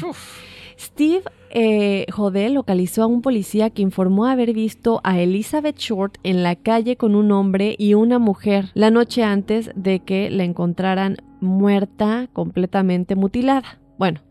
[0.80, 6.41] Steve eh, Jodel localizó a un policía que informó haber visto a Elizabeth Short en
[6.41, 11.18] la calle con un hombre y una mujer la noche antes de que la encontraran
[11.41, 13.79] muerta, completamente mutilada.
[13.97, 14.21] Bueno,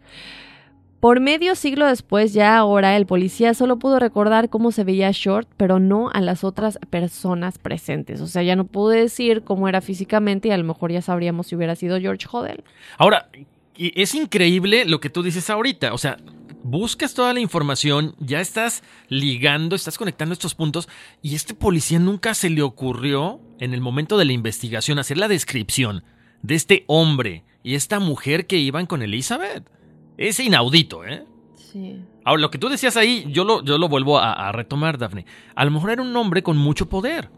[1.01, 5.49] por medio siglo después, ya ahora, el policía solo pudo recordar cómo se veía Short,
[5.57, 8.21] pero no a las otras personas presentes.
[8.21, 11.47] O sea, ya no pudo decir cómo era físicamente y a lo mejor ya sabríamos
[11.47, 12.65] si hubiera sido George Hodel.
[12.97, 13.31] Ahora,
[13.77, 15.95] es increíble lo que tú dices ahorita.
[15.95, 16.17] O sea,
[16.65, 20.89] buscas toda la información, ya estás ligando, estás conectando estos puntos
[21.23, 25.29] y este policía nunca se le ocurrió en el momento de la investigación hacer la
[25.29, 26.03] descripción
[26.43, 29.69] de este hombre y esta mujer que iban con Elizabeth.
[30.17, 31.25] Es inaudito, ¿eh?
[31.55, 32.01] Sí.
[32.25, 35.27] Ahora, lo que tú decías ahí, yo lo, yo lo vuelvo a, a retomar, Daphne.
[35.55, 37.31] A lo mejor era un hombre con mucho poder.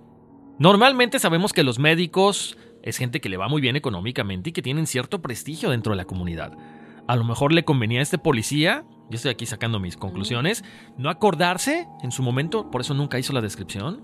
[0.59, 4.63] Normalmente sabemos que los médicos es gente que le va muy bien económicamente y que
[4.63, 6.57] tienen cierto prestigio dentro de la comunidad.
[7.07, 10.65] A lo mejor le convenía a este policía, yo estoy aquí sacando mis conclusiones,
[10.97, 14.03] no acordarse en su momento, por eso nunca hizo la descripción.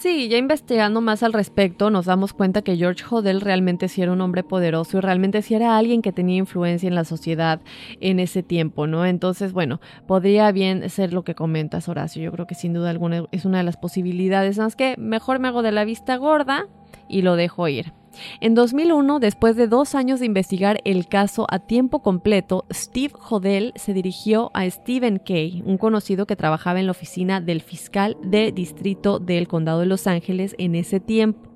[0.00, 4.12] Sí, ya investigando más al respecto, nos damos cuenta que George Hodel realmente sí era
[4.12, 7.60] un hombre poderoso y realmente sí era alguien que tenía influencia en la sociedad
[8.00, 9.04] en ese tiempo, ¿no?
[9.04, 12.22] Entonces, bueno, podría bien ser lo que comentas, Horacio.
[12.22, 14.56] Yo creo que sin duda alguna es una de las posibilidades.
[14.56, 16.66] Más que mejor me hago de la vista gorda
[17.10, 17.92] y lo dejo ir.
[18.40, 23.72] En 2001, después de dos años de investigar el caso a tiempo completo, Steve Hodel
[23.76, 28.52] se dirigió a Stephen Kay, un conocido que trabajaba en la oficina del fiscal de
[28.52, 31.50] distrito del condado de Los Ángeles en ese tiempo.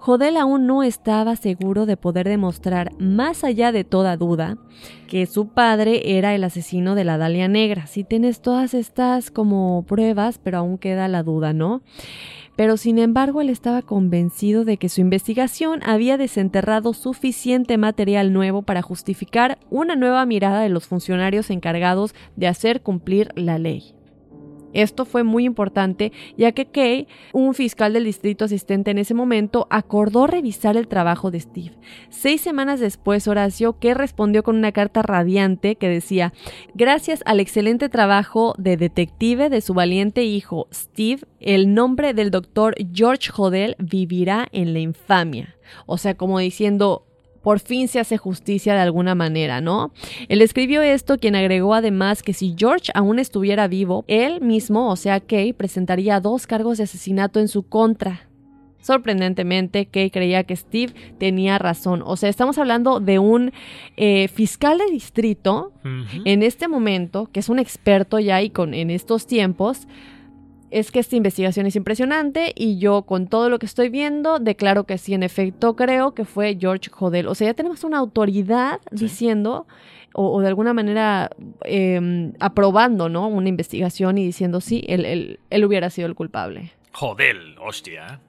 [0.00, 4.56] Hodel aún no estaba seguro de poder demostrar, más allá de toda duda,
[5.08, 7.88] que su padre era el asesino de la Dalia Negra.
[7.88, 11.82] Si tienes todas estas como pruebas, pero aún queda la duda, ¿no?
[12.58, 18.62] Pero sin embargo él estaba convencido de que su investigación había desenterrado suficiente material nuevo
[18.62, 23.94] para justificar una nueva mirada de los funcionarios encargados de hacer cumplir la ley.
[24.72, 29.66] Esto fue muy importante ya que Kay, un fiscal del distrito asistente en ese momento,
[29.70, 31.72] acordó revisar el trabajo de Steve.
[32.10, 36.32] Seis semanas después, Horacio, Kay respondió con una carta radiante que decía,
[36.74, 42.74] gracias al excelente trabajo de detective de su valiente hijo Steve, el nombre del doctor
[42.92, 45.56] George Hodel vivirá en la infamia.
[45.86, 47.07] O sea, como diciendo,
[47.48, 49.90] por fin se hace justicia de alguna manera, ¿no?
[50.28, 54.96] Él escribió esto, quien agregó además que si George aún estuviera vivo, él mismo, o
[54.96, 58.28] sea, Kay, presentaría dos cargos de asesinato en su contra.
[58.82, 62.02] Sorprendentemente, Kay creía que Steve tenía razón.
[62.04, 63.52] O sea, estamos hablando de un
[63.96, 65.72] eh, fiscal de distrito
[66.26, 69.88] en este momento, que es un experto ya y con, en estos tiempos,
[70.70, 74.84] es que esta investigación es impresionante y yo con todo lo que estoy viendo declaro
[74.84, 77.26] que sí, en efecto creo que fue George Hodel.
[77.28, 79.66] O sea, ya tenemos una autoridad diciendo
[80.14, 81.30] o, de alguna manera
[81.64, 83.28] em, aprobando, ¿no?
[83.28, 86.72] Una investigación y diciendo sí, él, él, hubiera sido el culpable.
[86.98, 88.20] Hodel, hostia.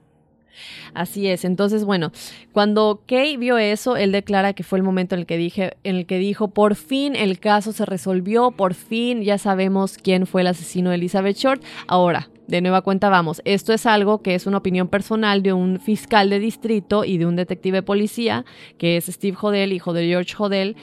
[0.94, 1.44] Así es.
[1.44, 2.12] Entonces, bueno,
[2.52, 5.96] cuando Kay vio eso, él declara que fue el momento en el que dije, en
[5.96, 10.42] el que dijo, por fin el caso se resolvió, por fin ya sabemos quién fue
[10.42, 11.62] el asesino de Elizabeth Short.
[11.86, 15.78] Ahora, de nueva cuenta vamos, esto es algo que es una opinión personal de un
[15.78, 18.44] fiscal de distrito y de un detective de policía,
[18.76, 20.76] que es Steve Hodel, hijo de George Hodel.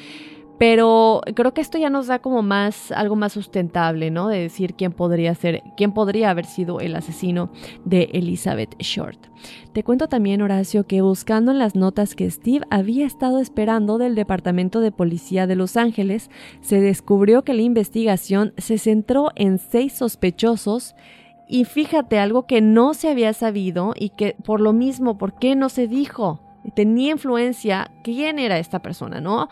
[0.57, 4.27] Pero creo que esto ya nos da como más, algo más sustentable, ¿no?
[4.27, 7.51] De decir quién podría ser, quién podría haber sido el asesino
[7.85, 9.19] de Elizabeth Short.
[9.73, 14.15] Te cuento también, Horacio, que buscando en las notas que Steve había estado esperando del
[14.15, 16.31] Departamento de Policía de Los Ángeles,
[16.61, 20.95] se descubrió que la investigación se centró en seis sospechosos
[21.47, 25.55] y fíjate, algo que no se había sabido y que por lo mismo, ¿por qué
[25.55, 26.41] no se dijo?
[26.75, 29.47] Tenía influencia, ¿quién era esta persona, no?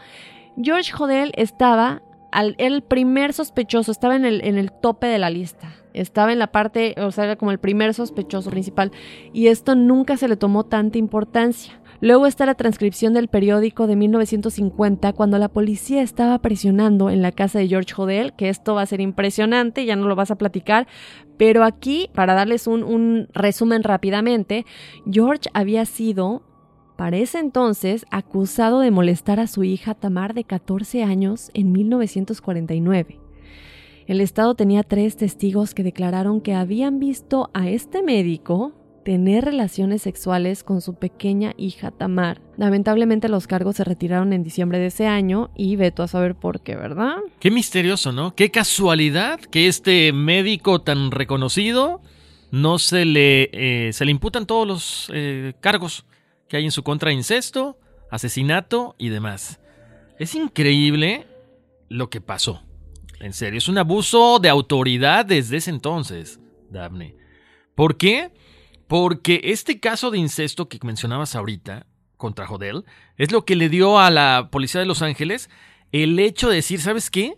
[0.62, 2.02] George Hodel estaba,
[2.32, 5.74] al, el primer sospechoso, estaba en el, en el tope de la lista.
[5.94, 8.92] Estaba en la parte, o sea, era como el primer sospechoso principal.
[9.32, 11.80] Y esto nunca se le tomó tanta importancia.
[12.02, 17.32] Luego está la transcripción del periódico de 1950 cuando la policía estaba presionando en la
[17.32, 20.36] casa de George Hodel, que esto va a ser impresionante, ya no lo vas a
[20.36, 20.88] platicar,
[21.38, 24.66] pero aquí, para darles un, un resumen rápidamente,
[25.10, 26.44] George había sido
[26.96, 33.20] para ese entonces acusado de molestar a su hija Tamar de 14 años en 1949.
[34.08, 38.74] El Estado tenía tres testigos que declararon que habían visto a este médico
[39.04, 42.42] tener relaciones sexuales con su pequeña hija Tamar.
[42.58, 46.62] Lamentablemente los cargos se retiraron en diciembre de ese año y veto a saber por
[46.62, 47.18] qué, ¿verdad?
[47.40, 48.34] Qué misterioso, ¿no?
[48.36, 52.02] Qué casualidad que este médico tan reconocido
[52.52, 56.06] no se le, eh, se le imputan todos los eh, cargos
[56.48, 57.78] que hay en su contra incesto,
[58.10, 59.60] asesinato y demás.
[60.20, 61.28] Es increíble
[61.90, 62.62] lo que pasó.
[63.20, 66.40] En serio, es un abuso de autoridad desde ese entonces,
[66.70, 67.16] Daphne.
[67.74, 68.32] ¿Por qué?
[68.88, 71.86] Porque este caso de incesto que mencionabas ahorita
[72.18, 72.86] contra Jodel
[73.18, 75.50] es lo que le dio a la policía de Los Ángeles
[75.92, 77.36] el hecho de decir, ¿sabes qué?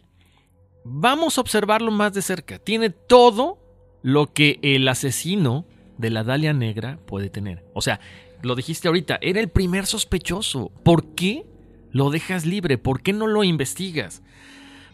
[0.84, 2.60] Vamos a observarlo más de cerca.
[2.60, 3.60] Tiene todo
[4.02, 5.66] lo que el asesino
[5.98, 7.66] de la Dalia Negra puede tener.
[7.74, 8.00] O sea,
[8.42, 10.72] lo dijiste ahorita, era el primer sospechoso.
[10.84, 11.46] ¿Por qué
[11.92, 12.78] lo dejas libre?
[12.78, 14.22] ¿Por qué no lo investigas?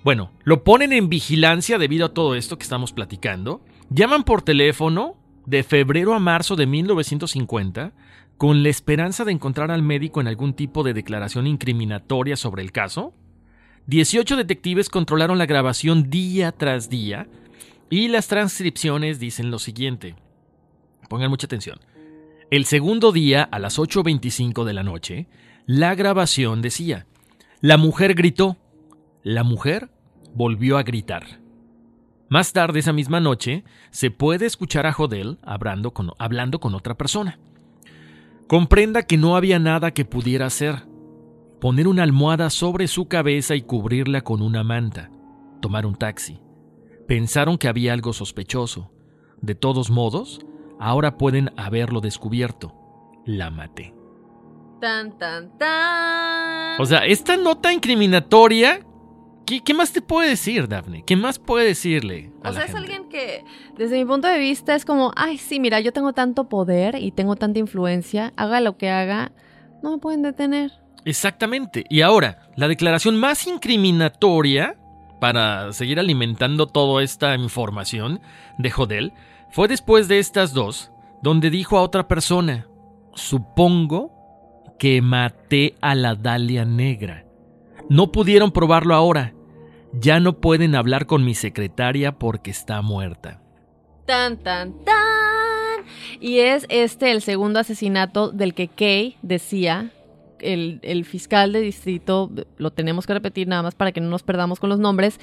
[0.03, 3.63] Bueno, lo ponen en vigilancia debido a todo esto que estamos platicando.
[3.89, 5.15] Llaman por teléfono
[5.45, 7.93] de febrero a marzo de 1950
[8.37, 12.71] con la esperanza de encontrar al médico en algún tipo de declaración incriminatoria sobre el
[12.71, 13.13] caso.
[13.87, 17.27] 18 detectives controlaron la grabación día tras día
[17.89, 20.15] y las transcripciones dicen lo siguiente.
[21.09, 21.79] Pongan mucha atención.
[22.53, 25.27] El segundo día, a las 8.25 de la noche,
[25.65, 27.07] la grabación decía,
[27.61, 28.57] la mujer gritó,
[29.23, 29.89] la mujer
[30.35, 31.41] volvió a gritar.
[32.29, 36.93] Más tarde esa misma noche, se puede escuchar a Jodel hablando con, hablando con otra
[36.93, 37.39] persona.
[38.45, 40.85] Comprenda que no había nada que pudiera hacer.
[41.59, 45.09] Poner una almohada sobre su cabeza y cubrirla con una manta.
[45.59, 46.39] Tomar un taxi.
[47.07, 48.91] Pensaron que había algo sospechoso.
[49.41, 50.45] De todos modos,
[50.83, 52.73] ahora pueden haberlo descubierto.
[53.25, 53.93] La maté.
[54.81, 56.81] Tan, tan, tan.
[56.81, 58.81] O sea, esta nota incriminatoria
[59.45, 61.03] ¿Qué, más te puede decir, Daphne?
[61.05, 62.31] ¿Qué más puede decirle?
[62.43, 63.43] A o sea, es alguien que,
[63.77, 67.11] desde mi punto de vista, es como, ay, sí, mira, yo tengo tanto poder y
[67.11, 69.33] tengo tanta influencia, haga lo que haga,
[69.81, 70.71] no me pueden detener.
[71.03, 71.83] Exactamente.
[71.89, 74.77] Y ahora, la declaración más incriminatoria
[75.19, 78.21] para seguir alimentando toda esta información
[78.57, 79.13] de Jodel
[79.53, 80.91] fue después de estas dos,
[81.21, 82.67] donde dijo a otra persona,
[83.13, 84.11] supongo
[84.79, 87.27] que maté a la Dalia Negra.
[87.87, 89.35] No pudieron probarlo ahora.
[89.93, 93.43] Ya no pueden hablar con mi secretaria porque está muerta.
[94.07, 95.85] Tan, tan, tan.
[96.19, 99.91] Y es este el segundo asesinato del que Kay decía,
[100.39, 104.23] el, el fiscal de distrito, lo tenemos que repetir nada más para que no nos
[104.23, 105.19] perdamos con los nombres,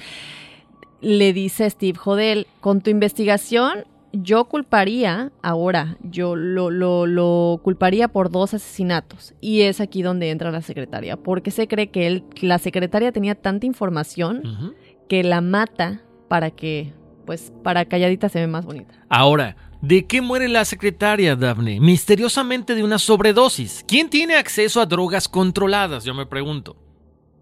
[1.01, 8.07] le dice a Steve Jodel, con tu investigación yo culparía, ahora, yo lo, lo, culparía
[8.07, 9.33] por dos asesinatos.
[9.41, 13.35] Y es aquí donde entra la secretaria, porque se cree que él, la secretaria tenía
[13.35, 14.75] tanta información
[15.07, 16.93] que la mata para que,
[17.25, 18.93] pues, para calladita se ve más bonita.
[19.09, 21.79] Ahora, ¿de qué muere la secretaria, Daphne?
[21.79, 23.85] Misteriosamente de una sobredosis.
[23.87, 26.03] ¿Quién tiene acceso a drogas controladas?
[26.03, 26.77] Yo me pregunto.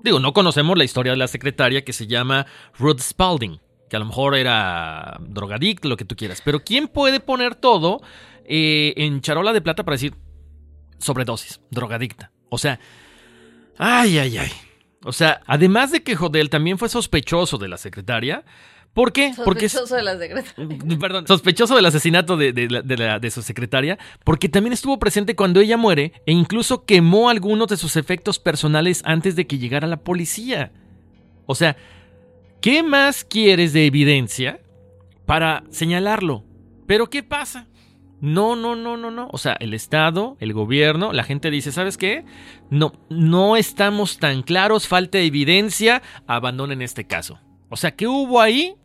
[0.02, 2.46] Digo, no conocemos la historia de la secretaria que se llama
[2.78, 3.60] Ruth Spalding
[3.90, 6.42] que a lo mejor era drogadicto, lo que tú quieras.
[6.44, 8.02] Pero ¿quién puede poner todo
[8.46, 10.16] eh, en charola de plata para decir
[11.00, 12.32] sobredosis, drogadicta?
[12.50, 12.80] O sea,
[13.78, 14.52] ay, ay, ay.
[15.04, 18.46] O sea, además de que Jodel también fue sospechoso de la secretaria,
[18.94, 19.34] ¿Por qué?
[19.34, 20.98] Sospechoso de la secretaria.
[21.00, 26.14] Perdón, sospechoso del asesinato de, de, su secretaria, porque también estuvo presente cuando ella muere
[26.26, 30.72] e incluso quemó algunos de sus efectos personales antes de que llegara la policía.
[31.46, 31.78] O sea,
[32.62, 34.60] ¿Qué más quieres de evidencia
[35.26, 36.44] para señalarlo?
[36.88, 37.68] Pero ¿qué pasa?
[38.20, 39.30] No, no, no, no, no.
[39.32, 42.26] O sea, el Estado, el gobierno, la gente dice, ¿sabes qué?
[42.70, 47.40] No, no estamos tan claros, falta evidencia, abandonen este caso.
[47.70, 48.76] O sea, ¿qué hubo ahí?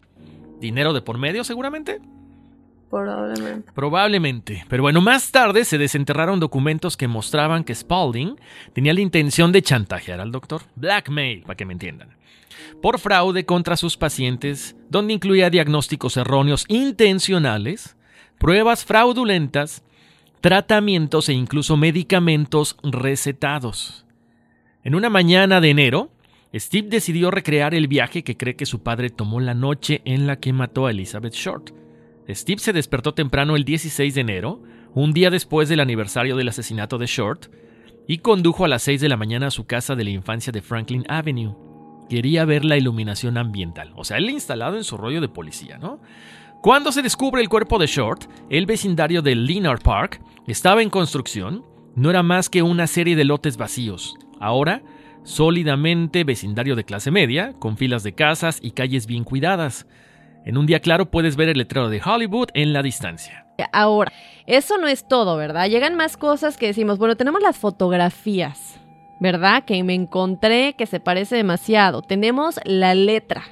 [0.60, 2.00] ¿Dinero de por medio seguramente?
[2.90, 3.72] Probablemente.
[3.74, 4.64] Probablemente.
[4.68, 8.36] Pero bueno, más tarde se desenterraron documentos que mostraban que Spalding
[8.72, 10.62] tenía la intención de chantajear al doctor.
[10.76, 12.13] Blackmail, para que me entiendan
[12.82, 17.96] por fraude contra sus pacientes, donde incluía diagnósticos erróneos intencionales,
[18.38, 19.82] pruebas fraudulentas,
[20.40, 24.04] tratamientos e incluso medicamentos recetados.
[24.82, 26.10] En una mañana de enero,
[26.54, 30.36] Steve decidió recrear el viaje que cree que su padre tomó la noche en la
[30.36, 31.70] que mató a Elizabeth Short.
[32.28, 36.98] Steve se despertó temprano el 16 de enero, un día después del aniversario del asesinato
[36.98, 37.46] de Short,
[38.06, 40.60] y condujo a las 6 de la mañana a su casa de la infancia de
[40.62, 41.63] Franklin Avenue
[42.08, 43.92] quería ver la iluminación ambiental.
[43.96, 46.00] O sea, él instalado en su rollo de policía, ¿no?
[46.62, 51.64] Cuando se descubre el cuerpo de Short, el vecindario de Linar Park estaba en construcción,
[51.94, 54.16] no era más que una serie de lotes vacíos.
[54.40, 54.82] Ahora,
[55.24, 59.86] sólidamente vecindario de clase media, con filas de casas y calles bien cuidadas.
[60.44, 63.46] En un día claro puedes ver el letrero de Hollywood en la distancia.
[63.72, 64.12] Ahora,
[64.46, 65.68] eso no es todo, ¿verdad?
[65.68, 68.80] Llegan más cosas que decimos, bueno, tenemos las fotografías.
[69.20, 69.64] ¿Verdad?
[69.64, 72.02] Que me encontré que se parece demasiado.
[72.02, 73.44] Tenemos la letra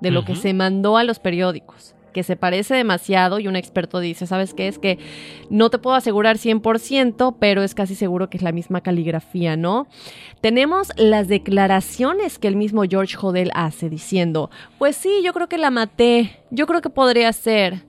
[0.00, 1.94] de lo que se mandó a los periódicos.
[2.12, 4.68] que se parece demasiado y un experto dice, ¿sabes qué?
[4.68, 4.98] Es que
[5.48, 9.86] no te puedo asegurar 100%, pero es casi seguro que es la misma caligrafía, ¿no?
[10.40, 15.58] Tenemos las declaraciones que el mismo George Hodel hace diciendo, pues sí, yo creo que
[15.58, 17.84] la maté, yo creo que podría ser.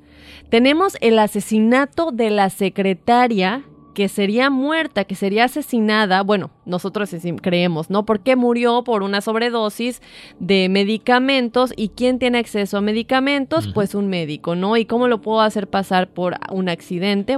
[0.49, 3.63] Tenemos el asesinato de la secretaria
[3.94, 8.06] que sería muerta, que sería asesinada, bueno, nosotros creemos, ¿no?
[8.06, 10.02] Porque murió por una sobredosis
[10.39, 14.78] de medicamentos y quién tiene acceso a medicamentos, pues un médico, ¿no?
[14.78, 17.38] ¿Y cómo lo puedo hacer pasar por un accidente?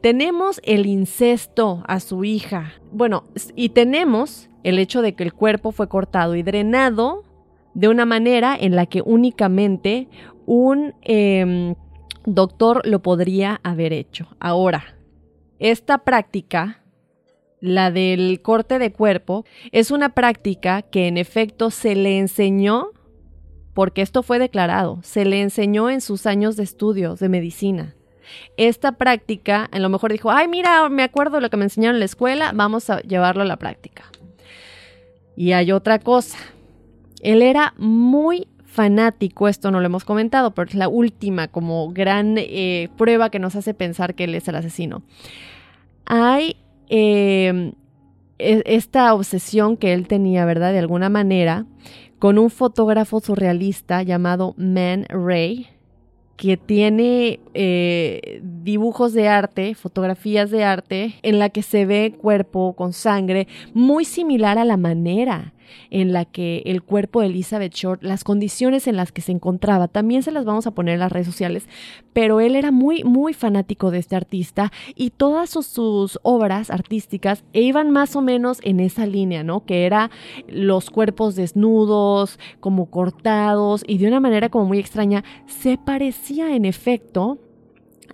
[0.00, 2.72] Tenemos el incesto a su hija.
[2.92, 3.24] Bueno,
[3.54, 7.24] y tenemos el hecho de que el cuerpo fue cortado y drenado
[7.74, 10.08] de una manera en la que únicamente
[10.46, 11.74] un em,
[12.24, 14.28] doctor lo podría haber hecho.
[14.40, 14.93] Ahora,
[15.64, 16.82] esta práctica,
[17.58, 22.90] la del corte de cuerpo, es una práctica que en efecto se le enseñó,
[23.72, 27.94] porque esto fue declarado, se le enseñó en sus años de estudios de medicina.
[28.58, 32.00] Esta práctica, a lo mejor dijo, ay, mira, me acuerdo lo que me enseñaron en
[32.00, 34.04] la escuela, vamos a llevarlo a la práctica.
[35.34, 36.36] Y hay otra cosa.
[37.22, 42.34] Él era muy fanático, esto no lo hemos comentado, pero es la última como gran
[42.36, 45.02] eh, prueba que nos hace pensar que él es el asesino.
[46.06, 46.56] Hay
[46.88, 47.72] em,
[48.38, 50.72] e, esta obsesión que él tenía, ¿verdad?
[50.72, 51.66] De alguna manera,
[52.18, 55.68] con un fotógrafo surrealista llamado Man Ray,
[56.36, 62.74] que tiene eh, dibujos de arte, fotografías de arte, en la que se ve cuerpo
[62.74, 65.53] con sangre, muy similar a la manera
[65.90, 69.88] en la que el cuerpo de Elizabeth Short, las condiciones en las que se encontraba,
[69.88, 71.68] también se las vamos a poner en las redes sociales,
[72.12, 77.90] pero él era muy, muy fanático de este artista y todas sus, obras artísticas iban
[77.90, 79.64] más o menos en esa línea, ¿no?
[79.64, 80.10] Que era
[80.48, 86.64] los cuerpos desnudos, como cortados y de una manera como muy extraña, se parecía en
[86.64, 87.38] efecto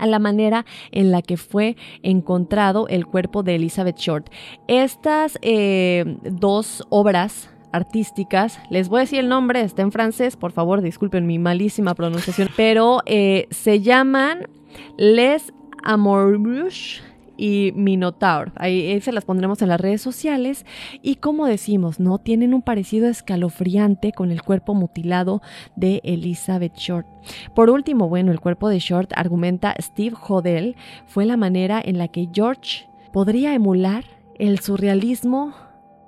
[0.00, 4.30] a la manera en la que fue encontrado el cuerpo de Elizabeth Short.
[4.66, 8.58] Estas eh, dos obras artísticas.
[8.68, 12.48] Les voy a decir el nombre, está en francés, por favor, disculpen mi malísima pronunciación,
[12.56, 14.48] pero eh, se llaman
[14.96, 15.52] Les
[15.84, 17.02] Amoureux
[17.40, 18.52] y Minotaur.
[18.56, 20.66] Ahí, se las pondremos en las redes sociales.
[21.00, 22.18] Y como decimos, ¿no?
[22.18, 25.40] Tienen un parecido escalofriante con el cuerpo mutilado
[25.74, 27.06] de Elizabeth Short.
[27.54, 30.76] Por último, bueno, el cuerpo de Short, argumenta Steve Hodel,
[31.06, 34.04] fue la manera en la que George podría emular
[34.38, 35.54] el surrealismo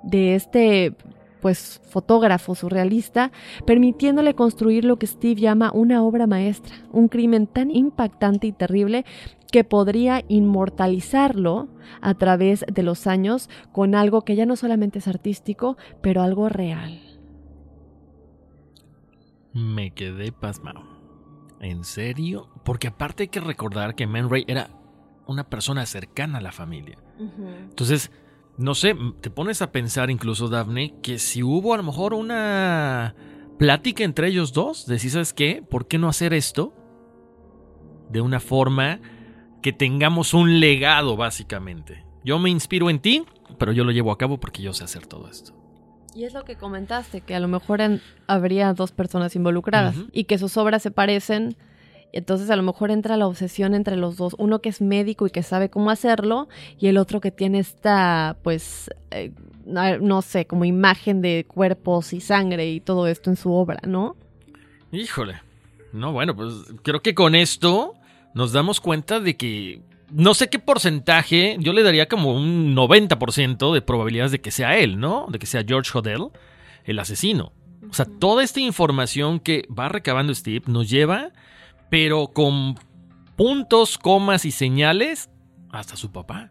[0.03, 0.95] de este
[1.43, 3.33] pues fotógrafo surrealista,
[3.67, 9.05] permitiéndole construir lo que Steve llama una obra maestra, un crimen tan impactante y terrible
[9.51, 11.69] que podría inmortalizarlo
[12.01, 16.49] a través de los años con algo que ya no solamente es artístico, pero algo
[16.49, 17.03] real.
[19.53, 20.81] Me quedé pasmado.
[21.61, 22.49] ¿En serio?
[22.65, 24.71] Porque aparte hay que recordar que Man Ray era
[25.27, 26.99] una persona cercana a la familia.
[27.19, 28.11] Entonces,
[28.59, 33.15] no sé, te pones a pensar incluso, Daphne, que si hubo a lo mejor una
[33.59, 36.75] plática entre ellos dos, de si sabes qué, ¿por qué no hacer esto?
[38.11, 39.01] De una forma
[39.63, 42.05] que tengamos un legado, básicamente.
[42.25, 43.25] Yo me inspiro en ti,
[43.59, 45.55] pero yo lo llevo a cabo porque yo sé hacer todo esto.
[46.15, 47.81] Y es lo que comentaste, que a lo mejor
[48.27, 51.57] habría dos personas involucradas y que sus obras se parecen.
[52.13, 55.31] Entonces a lo mejor entra la obsesión entre los dos, uno que es médico y
[55.31, 56.49] que sabe cómo hacerlo
[56.79, 59.33] y el otro que tiene esta, pues, eh,
[59.65, 64.17] no sé, como imagen de cuerpos y sangre y todo esto en su obra, ¿no?
[64.91, 65.41] Híjole.
[65.93, 66.53] No, bueno, pues
[66.83, 67.95] creo que con esto
[68.35, 73.73] nos damos cuenta de que no sé qué porcentaje, yo le daría como un 90%
[73.73, 75.27] de probabilidades de que sea él, ¿no?
[75.31, 76.29] De que sea George Hodel,
[76.85, 77.53] el asesino.
[77.91, 81.31] O sea, toda esta información que va recabando Steve nos lleva,
[81.93, 82.77] pero con
[83.37, 85.29] puntos, comas y señales,
[85.71, 86.51] hasta su papá.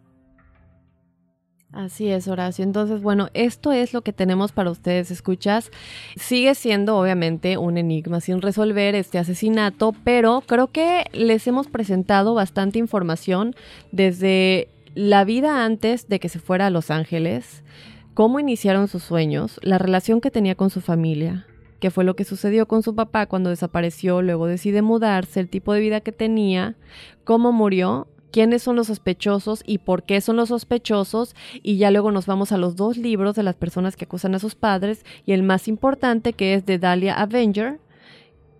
[1.71, 2.63] Así es, Horacio.
[2.63, 5.71] Entonces, bueno, esto es lo que tenemos para ustedes, escuchas.
[6.15, 12.35] Sigue siendo obviamente un enigma sin resolver este asesinato, pero creo que les hemos presentado
[12.35, 13.55] bastante información
[13.91, 17.63] desde la vida antes de que se fuera a Los Ángeles,
[18.13, 21.47] cómo iniciaron sus sueños, la relación que tenía con su familia,
[21.81, 25.73] qué fue lo que sucedió con su papá cuando desapareció, luego decide mudarse, el tipo
[25.73, 26.75] de vida que tenía,
[27.25, 31.35] cómo murió quiénes son los sospechosos y por qué son los sospechosos.
[31.61, 34.39] Y ya luego nos vamos a los dos libros de las personas que acusan a
[34.39, 37.79] sus padres y el más importante que es de Dahlia Avenger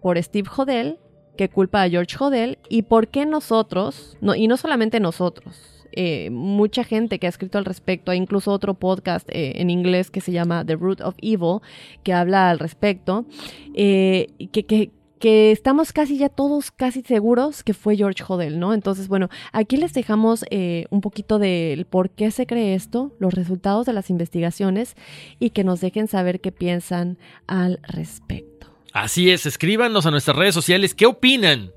[0.02, 0.98] por Steve Hodel
[1.38, 6.30] que culpa a George Hodel y por qué nosotros, no, y no solamente nosotros, eh,
[6.32, 10.22] mucha gente que ha escrito al respecto, hay incluso otro podcast eh, en inglés que
[10.22, 11.60] se llama The Root of Evil,
[12.04, 13.26] que habla al respecto,
[13.74, 18.74] eh, que, que, que estamos casi ya todos casi seguros que fue George Hodel, ¿no?
[18.74, 20.44] Entonces, bueno, aquí les dejamos
[20.90, 24.96] un poquito del por qué se cree esto, los resultados de las investigaciones
[25.40, 28.68] y que nos dejen saber qué piensan al respecto.
[28.94, 31.72] Así es, escríbanos a nuestras redes sociales, ¿qué opinan?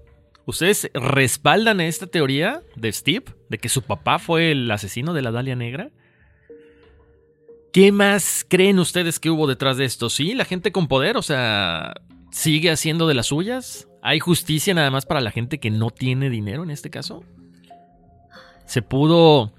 [0.46, 5.30] ¿Ustedes respaldan esta teoría de Steve, de que su papá fue el asesino de la
[5.30, 5.90] Dalia Negra?
[7.72, 10.10] ¿Qué más creen ustedes que hubo detrás de esto?
[10.10, 11.94] Sí, la gente con poder, o sea,
[12.30, 13.88] sigue haciendo de las suyas.
[14.02, 17.24] ¿Hay justicia nada más para la gente que no tiene dinero en este caso?
[18.66, 19.52] ¿Se pudo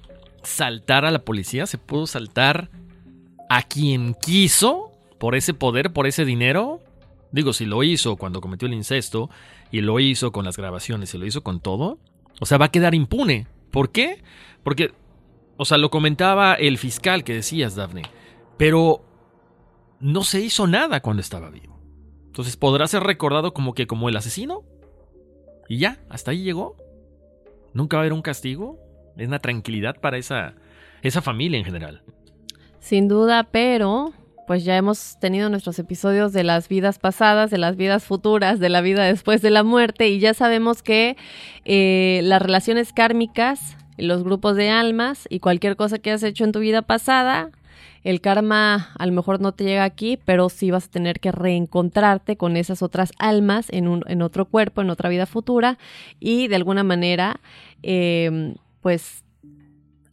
[0.43, 1.65] saltar a la policía?
[1.65, 2.69] ¿Se pudo saltar
[3.49, 6.79] a quien quiso por ese poder, por ese dinero?
[7.31, 9.29] Digo, si lo hizo cuando cometió el incesto
[9.71, 11.99] y lo hizo con las grabaciones y lo hizo con todo,
[12.39, 13.47] o sea, va a quedar impune.
[13.71, 14.23] ¿Por qué?
[14.63, 14.91] Porque
[15.57, 18.03] o sea, lo comentaba el fiscal que decías, Daphne.
[18.57, 19.05] Pero
[19.99, 21.79] no se hizo nada cuando estaba vivo.
[22.27, 24.63] Entonces, ¿podrá ser recordado como que como el asesino?
[25.69, 26.75] Y ya, hasta ahí llegó.
[27.73, 28.79] Nunca va a haber un castigo.
[29.15, 30.55] Es una tranquilidad para esa,
[31.01, 32.03] esa familia en general.
[32.79, 34.13] Sin duda, pero
[34.47, 38.69] pues ya hemos tenido nuestros episodios de las vidas pasadas, de las vidas futuras, de
[38.69, 41.17] la vida después de la muerte y ya sabemos que
[41.65, 46.51] eh, las relaciones kármicas los grupos de almas y cualquier cosa que has hecho en
[46.51, 47.51] tu vida pasada,
[48.03, 51.31] el karma a lo mejor no te llega aquí, pero sí vas a tener que
[51.31, 55.77] reencontrarte con esas otras almas en, un, en otro cuerpo, en otra vida futura
[56.19, 57.39] y de alguna manera,
[57.83, 59.24] eh, pues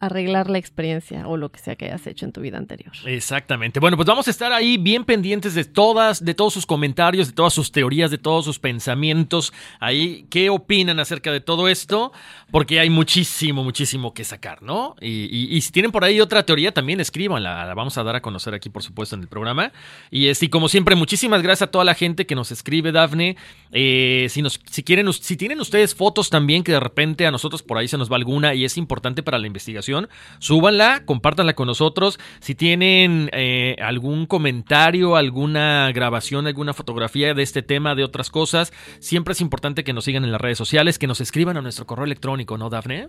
[0.03, 2.93] arreglar la experiencia o lo que sea que hayas hecho en tu vida anterior.
[3.07, 3.79] Exactamente.
[3.79, 7.33] Bueno, pues vamos a estar ahí bien pendientes de todas, de todos sus comentarios, de
[7.33, 9.53] todas sus teorías, de todos sus pensamientos.
[9.79, 12.11] Ahí, ¿qué opinan acerca de todo esto?
[12.51, 14.97] Porque hay muchísimo, muchísimo que sacar, ¿no?
[15.01, 17.65] Y, si tienen por ahí otra teoría, también escríbanla.
[17.65, 19.71] La vamos a dar a conocer aquí, por supuesto, en el programa.
[20.11, 23.37] Y, este, como siempre, muchísimas gracias a toda la gente que nos escribe, Dafne.
[23.71, 27.63] Eh, si, nos, si, quieren, si tienen ustedes fotos también que de repente a nosotros
[27.63, 29.92] por ahí se nos va alguna y es importante para la investigación
[30.39, 32.19] súbanla, compártanla con nosotros.
[32.41, 38.73] Si tienen eh, algún comentario, alguna grabación, alguna fotografía de este tema, de otras cosas,
[38.99, 41.87] siempre es importante que nos sigan en las redes sociales, que nos escriban a nuestro
[41.87, 43.09] correo electrónico, ¿no, Dafne?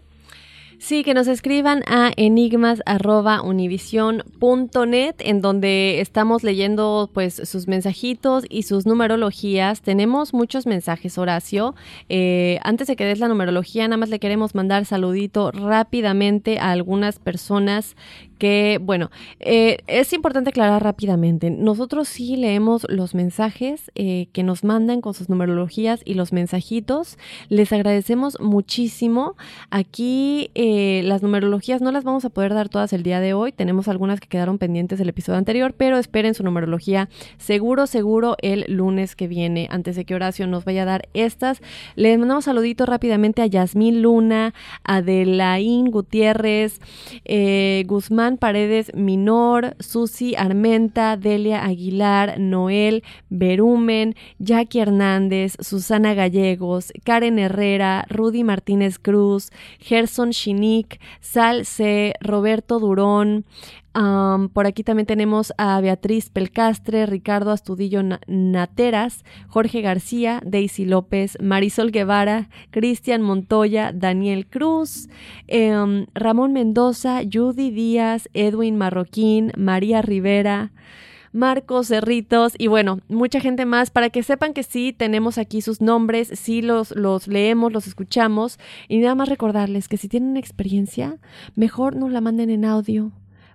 [0.80, 8.86] Sí, que nos escriban a enigmas.univision.net en donde estamos leyendo pues sus mensajitos y sus
[8.86, 9.82] numerologías.
[9.82, 11.76] Tenemos muchos mensajes, Horacio.
[12.10, 16.72] Eh, antes de que des la numerología, nada más le queremos mandar saludito rápidamente a
[16.72, 17.96] algunas personas
[18.38, 21.50] que, bueno, eh, es importante aclarar rápidamente.
[21.50, 27.18] Nosotros sí leemos los mensajes eh, que nos mandan con sus numerologías y los mensajitos.
[27.50, 29.36] Les agradecemos muchísimo.
[29.70, 33.52] Aquí eh, las numerologías no las vamos a poder dar todas el día de hoy.
[33.52, 38.66] Tenemos algunas que quedaron pendientes del episodio anterior, pero esperen su numerología seguro, seguro el
[38.68, 41.62] lunes que viene, antes de que Horacio nos vaya a dar estas.
[41.96, 44.54] Les mandamos saluditos rápidamente a Yasmín Luna,
[44.84, 46.80] Adelaín Gutiérrez,
[47.86, 58.06] Guzmán Paredes Minor, Susi Armenta, Delia Aguilar, Noel Berumen, Jackie Hernández, Susana Gallegos, Karen Herrera,
[58.10, 63.46] Rudy Martínez Cruz, Gerson Chinik, Sal C, Roberto Durón,
[63.94, 71.92] por aquí también tenemos a Beatriz Pelcastre, Ricardo Astudillo Nateras, Jorge García, Daisy López, Marisol
[71.92, 75.10] Guevara, Cristian Montoya, Daniel Cruz,
[75.48, 80.72] em, Ramón Mendoza, Judy Díaz, Edwin Marroquín, María Rivera.
[81.36, 85.82] Marcos Cerritos y bueno, mucha gente más para que sepan que sí tenemos aquí sus
[85.82, 91.18] nombres, sí los, los leemos, los escuchamos y nada más recordarles que si tienen experiencia,
[91.56, 93.12] mejor nos la manden en audio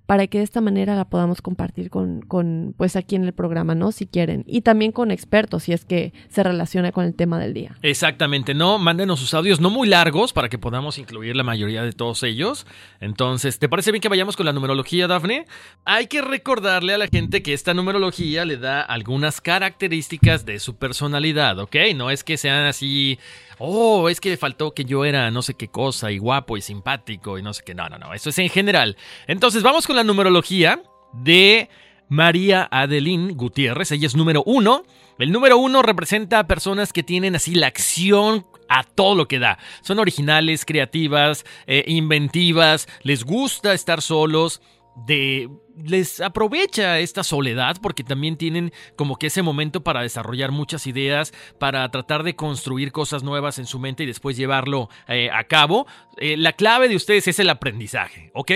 [0.08, 3.74] para que de esta manera la podamos compartir con, con, pues aquí en el programa,
[3.74, 3.92] ¿no?
[3.92, 4.42] Si quieren.
[4.46, 7.76] Y también con expertos, si es que se relaciona con el tema del día.
[7.82, 8.78] Exactamente, ¿no?
[8.78, 12.66] Mándenos sus audios no muy largos para que podamos incluir la mayoría de todos ellos.
[13.00, 15.44] Entonces, ¿te parece bien que vayamos con la numerología, Dafne?
[15.84, 20.76] Hay que recordarle a la gente que esta numerología le da algunas características de su
[20.76, 21.76] personalidad, ¿ok?
[21.94, 23.18] No es que sean así
[23.58, 27.38] oh, es que faltó que yo era no sé qué cosa y guapo y simpático
[27.38, 27.74] y no sé qué.
[27.74, 28.96] No, no, no, eso es en general.
[29.26, 30.82] Entonces vamos con la numerología
[31.12, 31.68] de
[32.08, 33.92] María Adeline Gutiérrez.
[33.92, 34.84] Ella es número uno.
[35.18, 39.38] El número uno representa a personas que tienen así la acción a todo lo que
[39.38, 39.58] da.
[39.82, 44.60] Son originales, creativas, eh, inventivas, les gusta estar solos,
[45.06, 45.48] de
[45.84, 51.32] les aprovecha esta soledad porque también tienen como que ese momento para desarrollar muchas ideas,
[51.58, 55.86] para tratar de construir cosas nuevas en su mente y después llevarlo eh, a cabo.
[56.16, 58.52] Eh, la clave de ustedes es el aprendizaje, ¿ok?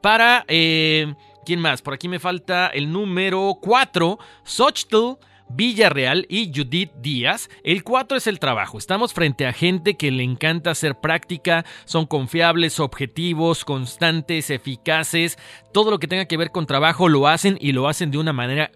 [0.00, 0.44] Para...
[0.48, 1.80] Eh, ¿Quién más?
[1.80, 5.16] Por aquí me falta el número 4, Xochitl
[5.50, 7.48] Villarreal y Judith Díaz.
[7.62, 8.78] El 4 es el trabajo.
[8.78, 15.38] Estamos frente a gente que le encanta hacer práctica, son confiables, objetivos, constantes, eficaces.
[15.72, 18.32] Todo lo que tenga que ver con trabajo lo hacen y lo hacen de una
[18.32, 18.70] manera,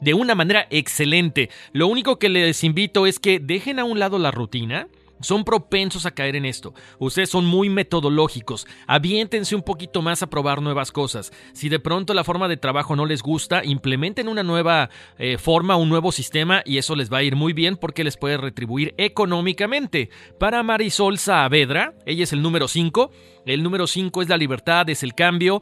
[0.00, 1.50] de una manera excelente.
[1.72, 4.88] Lo único que les invito es que dejen a un lado la rutina
[5.20, 6.74] son propensos a caer en esto.
[6.98, 8.66] Ustedes son muy metodológicos.
[8.86, 11.32] Aviéntense un poquito más a probar nuevas cosas.
[11.52, 15.76] Si de pronto la forma de trabajo no les gusta, implementen una nueva eh, forma,
[15.76, 18.94] un nuevo sistema y eso les va a ir muy bien porque les puede retribuir
[18.98, 20.10] económicamente.
[20.38, 23.10] Para Marisol Saavedra, ella es el número 5.
[23.46, 25.60] El número 5 es la libertad, es el cambio.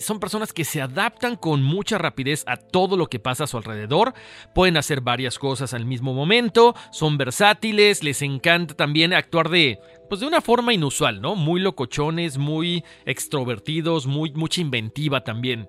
[0.00, 3.58] son personas que se adaptan con mucha rapidez a todo lo que pasa a su
[3.58, 4.14] alrededor.
[4.54, 6.74] Pueden hacer varias cosas al mismo momento.
[6.90, 8.02] Son versátiles.
[8.02, 9.78] Les encanta también actuar de,
[10.08, 11.36] pues de una forma inusual, ¿no?
[11.36, 15.68] Muy locochones, muy extrovertidos, muy, mucha inventiva también.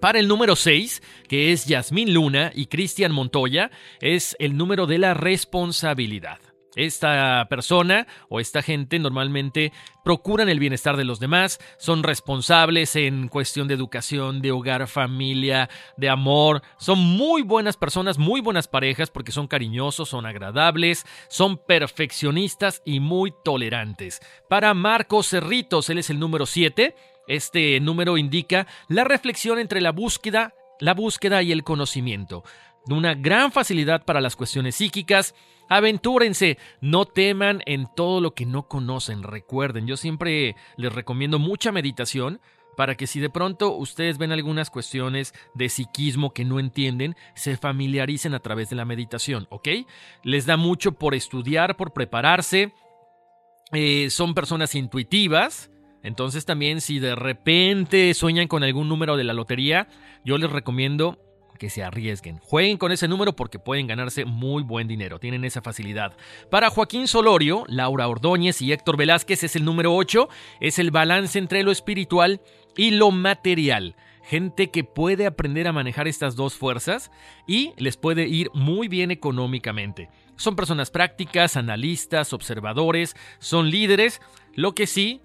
[0.00, 3.70] Para el número 6, que es Yasmín Luna y Cristian Montoya,
[4.00, 6.38] es el número de la responsabilidad.
[6.76, 9.72] Esta persona o esta gente normalmente
[10.04, 15.68] procuran el bienestar de los demás, son responsables en cuestión de educación, de hogar, familia,
[15.96, 21.56] de amor, son muy buenas personas, muy buenas parejas porque son cariñosos, son agradables, son
[21.56, 24.20] perfeccionistas y muy tolerantes.
[24.48, 26.94] Para Marcos Cerritos, él es el número 7.
[27.26, 32.44] Este número indica la reflexión entre la búsqueda, la búsqueda y el conocimiento.
[32.88, 35.34] Una gran facilidad para las cuestiones psíquicas,
[35.68, 39.22] Aventúrense, no teman en todo lo que no conocen.
[39.22, 42.40] Recuerden, yo siempre les recomiendo mucha meditación
[42.76, 47.56] para que si de pronto ustedes ven algunas cuestiones de psiquismo que no entienden, se
[47.56, 49.68] familiaricen a través de la meditación, ¿ok?
[50.22, 52.72] Les da mucho por estudiar, por prepararse.
[53.72, 55.70] Eh, son personas intuitivas.
[56.02, 59.88] Entonces también si de repente sueñan con algún número de la lotería,
[60.24, 61.18] yo les recomiendo
[61.56, 62.38] que se arriesguen.
[62.38, 66.16] Jueguen con ese número porque pueden ganarse muy buen dinero, tienen esa facilidad.
[66.50, 70.28] Para Joaquín Solorio, Laura Ordóñez y Héctor Velázquez es el número 8,
[70.60, 72.40] es el balance entre lo espiritual
[72.76, 73.96] y lo material.
[74.22, 77.10] Gente que puede aprender a manejar estas dos fuerzas
[77.46, 80.08] y les puede ir muy bien económicamente.
[80.36, 84.20] Son personas prácticas, analistas, observadores, son líderes,
[84.54, 85.22] lo que sí,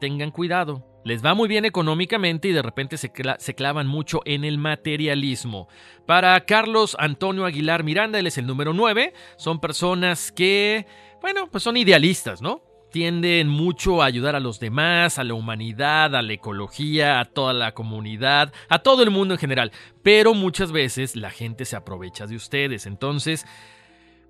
[0.00, 4.58] tengan cuidado les va muy bien económicamente y de repente se, clavan mucho en el
[4.58, 5.68] materialismo.
[6.06, 10.86] Para Carlos Antonio Aguilar Miranda, él es el número 9, son personas que,
[11.20, 12.62] bueno, pues son idealistas, ¿no?
[12.90, 17.52] Tienden mucho a ayudar a los demás, a la humanidad, a la ecología, a toda
[17.52, 19.72] la comunidad, a todo el mundo en general.
[20.02, 22.86] Pero muchas veces la gente se aprovecha de ustedes.
[22.86, 23.46] Entonces,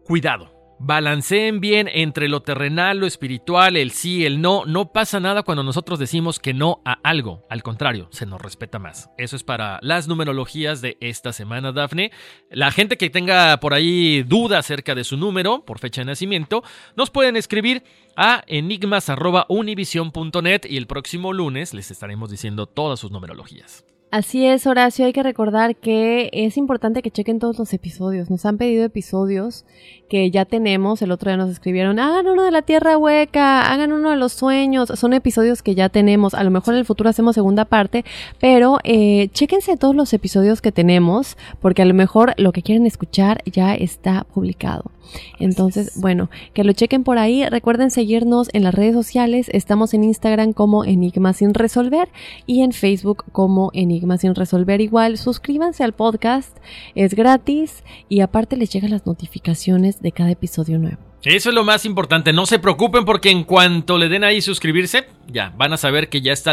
[0.05, 4.65] cuidado Balanceen bien entre lo terrenal, lo espiritual, el sí, el no.
[4.67, 7.45] No pasa nada cuando nosotros decimos que no a algo.
[7.49, 9.11] Al contrario, se nos respeta más.
[9.17, 12.11] Eso es para las numerologías de esta semana, Dafne.
[12.51, 16.63] La gente que tenga por ahí duda acerca de su número por fecha de nacimiento,
[16.97, 17.85] nos pueden escribir
[18.17, 23.85] a enigmas.univision.net y el próximo lunes les estaremos diciendo todas sus numerologías.
[24.15, 28.31] Así es, Horacio, hay que recordar que es importante que chequen todos los episodios.
[28.31, 29.65] Nos han pedido episodios
[30.09, 31.03] que ya tenemos.
[31.03, 34.33] El otro día nos escribieron, hagan uno de la Tierra Hueca, hagan uno de los
[34.33, 34.93] sueños.
[34.95, 36.35] Son episodios que ya tenemos.
[36.35, 38.05] A lo mejor en el futuro hacemos segunda parte,
[38.39, 42.87] pero eh, chéquense todos los episodios que tenemos, porque a lo mejor lo que quieren
[42.87, 44.93] escuchar ya está publicado.
[45.39, 47.45] Entonces, bueno, que lo chequen por ahí.
[47.49, 49.49] Recuerden seguirnos en las redes sociales.
[49.53, 52.09] Estamos en Instagram como Enigma sin resolver
[52.47, 55.19] y en Facebook como Enigma sin resolver igual.
[55.19, 56.57] Suscríbanse al podcast,
[56.95, 61.14] es gratis y aparte les llegan las notificaciones de cada episodio nuevo.
[61.25, 62.33] Eso es lo más importante.
[62.35, 66.21] No se preocupen porque en cuanto le den ahí suscribirse, ya van a saber que
[66.21, 66.53] ya está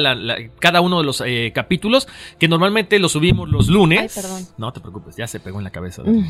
[0.60, 2.08] cada uno de los eh, capítulos
[2.40, 4.00] que normalmente los subimos los lunes.
[4.00, 4.48] Ay, perdón.
[4.58, 6.04] No te preocupes, ya se pegó en la cabeza.
[6.06, 6.24] Mm.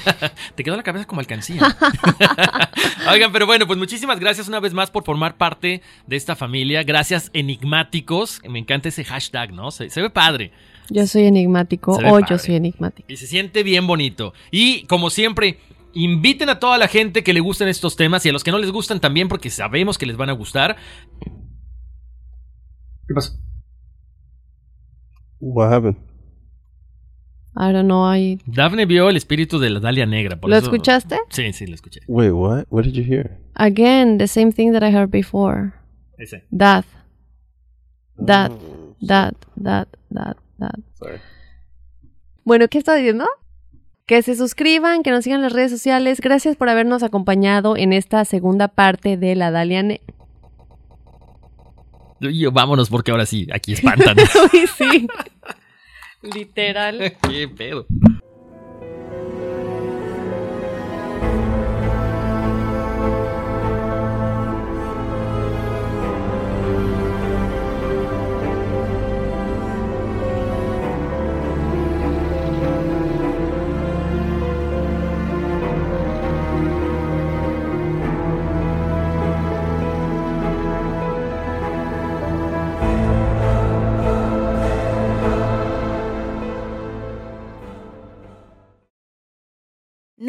[0.54, 1.62] te quedó la cabeza como alcancía.
[3.10, 6.84] Oigan, pero bueno, pues muchísimas gracias una vez más por formar parte de esta familia.
[6.84, 8.40] Gracias, enigmáticos.
[8.48, 9.72] Me encanta ese hashtag, ¿no?
[9.72, 10.52] Se, ve padre.
[10.90, 13.12] Yo soy enigmático o yo soy enigmático.
[13.12, 14.32] Y se siente bien bonito.
[14.50, 15.58] Y como siempre
[15.92, 18.58] Inviten a toda la gente que le gusten estos temas y a los que no
[18.58, 20.76] les gustan también porque sabemos que les van a gustar.
[23.06, 23.32] ¿Qué pasó?
[25.40, 25.96] What happened?
[27.56, 28.04] I don't know.
[28.14, 28.38] I...
[28.46, 30.38] Daphne vio el espíritu de la Dalia Negra.
[30.40, 31.18] ¿Lo escuchaste?
[31.30, 32.00] Sí, sí, lo escuché.
[32.06, 32.66] Wait, what?
[32.70, 33.38] What did you hear?
[33.54, 35.74] Again, the same thing that I heard before.
[36.18, 36.44] Ese.
[36.56, 36.84] That.
[38.24, 38.52] That.
[39.00, 39.34] That.
[39.56, 39.88] That.
[40.10, 40.36] That.
[40.58, 40.78] That.
[40.94, 41.18] Sorry.
[42.44, 43.26] Bueno, ¿qué está diciendo?
[44.10, 46.20] Que se suscriban, que nos sigan en las redes sociales.
[46.20, 50.00] Gracias por habernos acompañado en esta segunda parte de la Daliane.
[52.18, 54.16] Yo, vámonos porque ahora sí, aquí espantan.
[54.76, 55.06] sí.
[56.22, 57.16] Literal.
[57.22, 57.86] Qué pedo.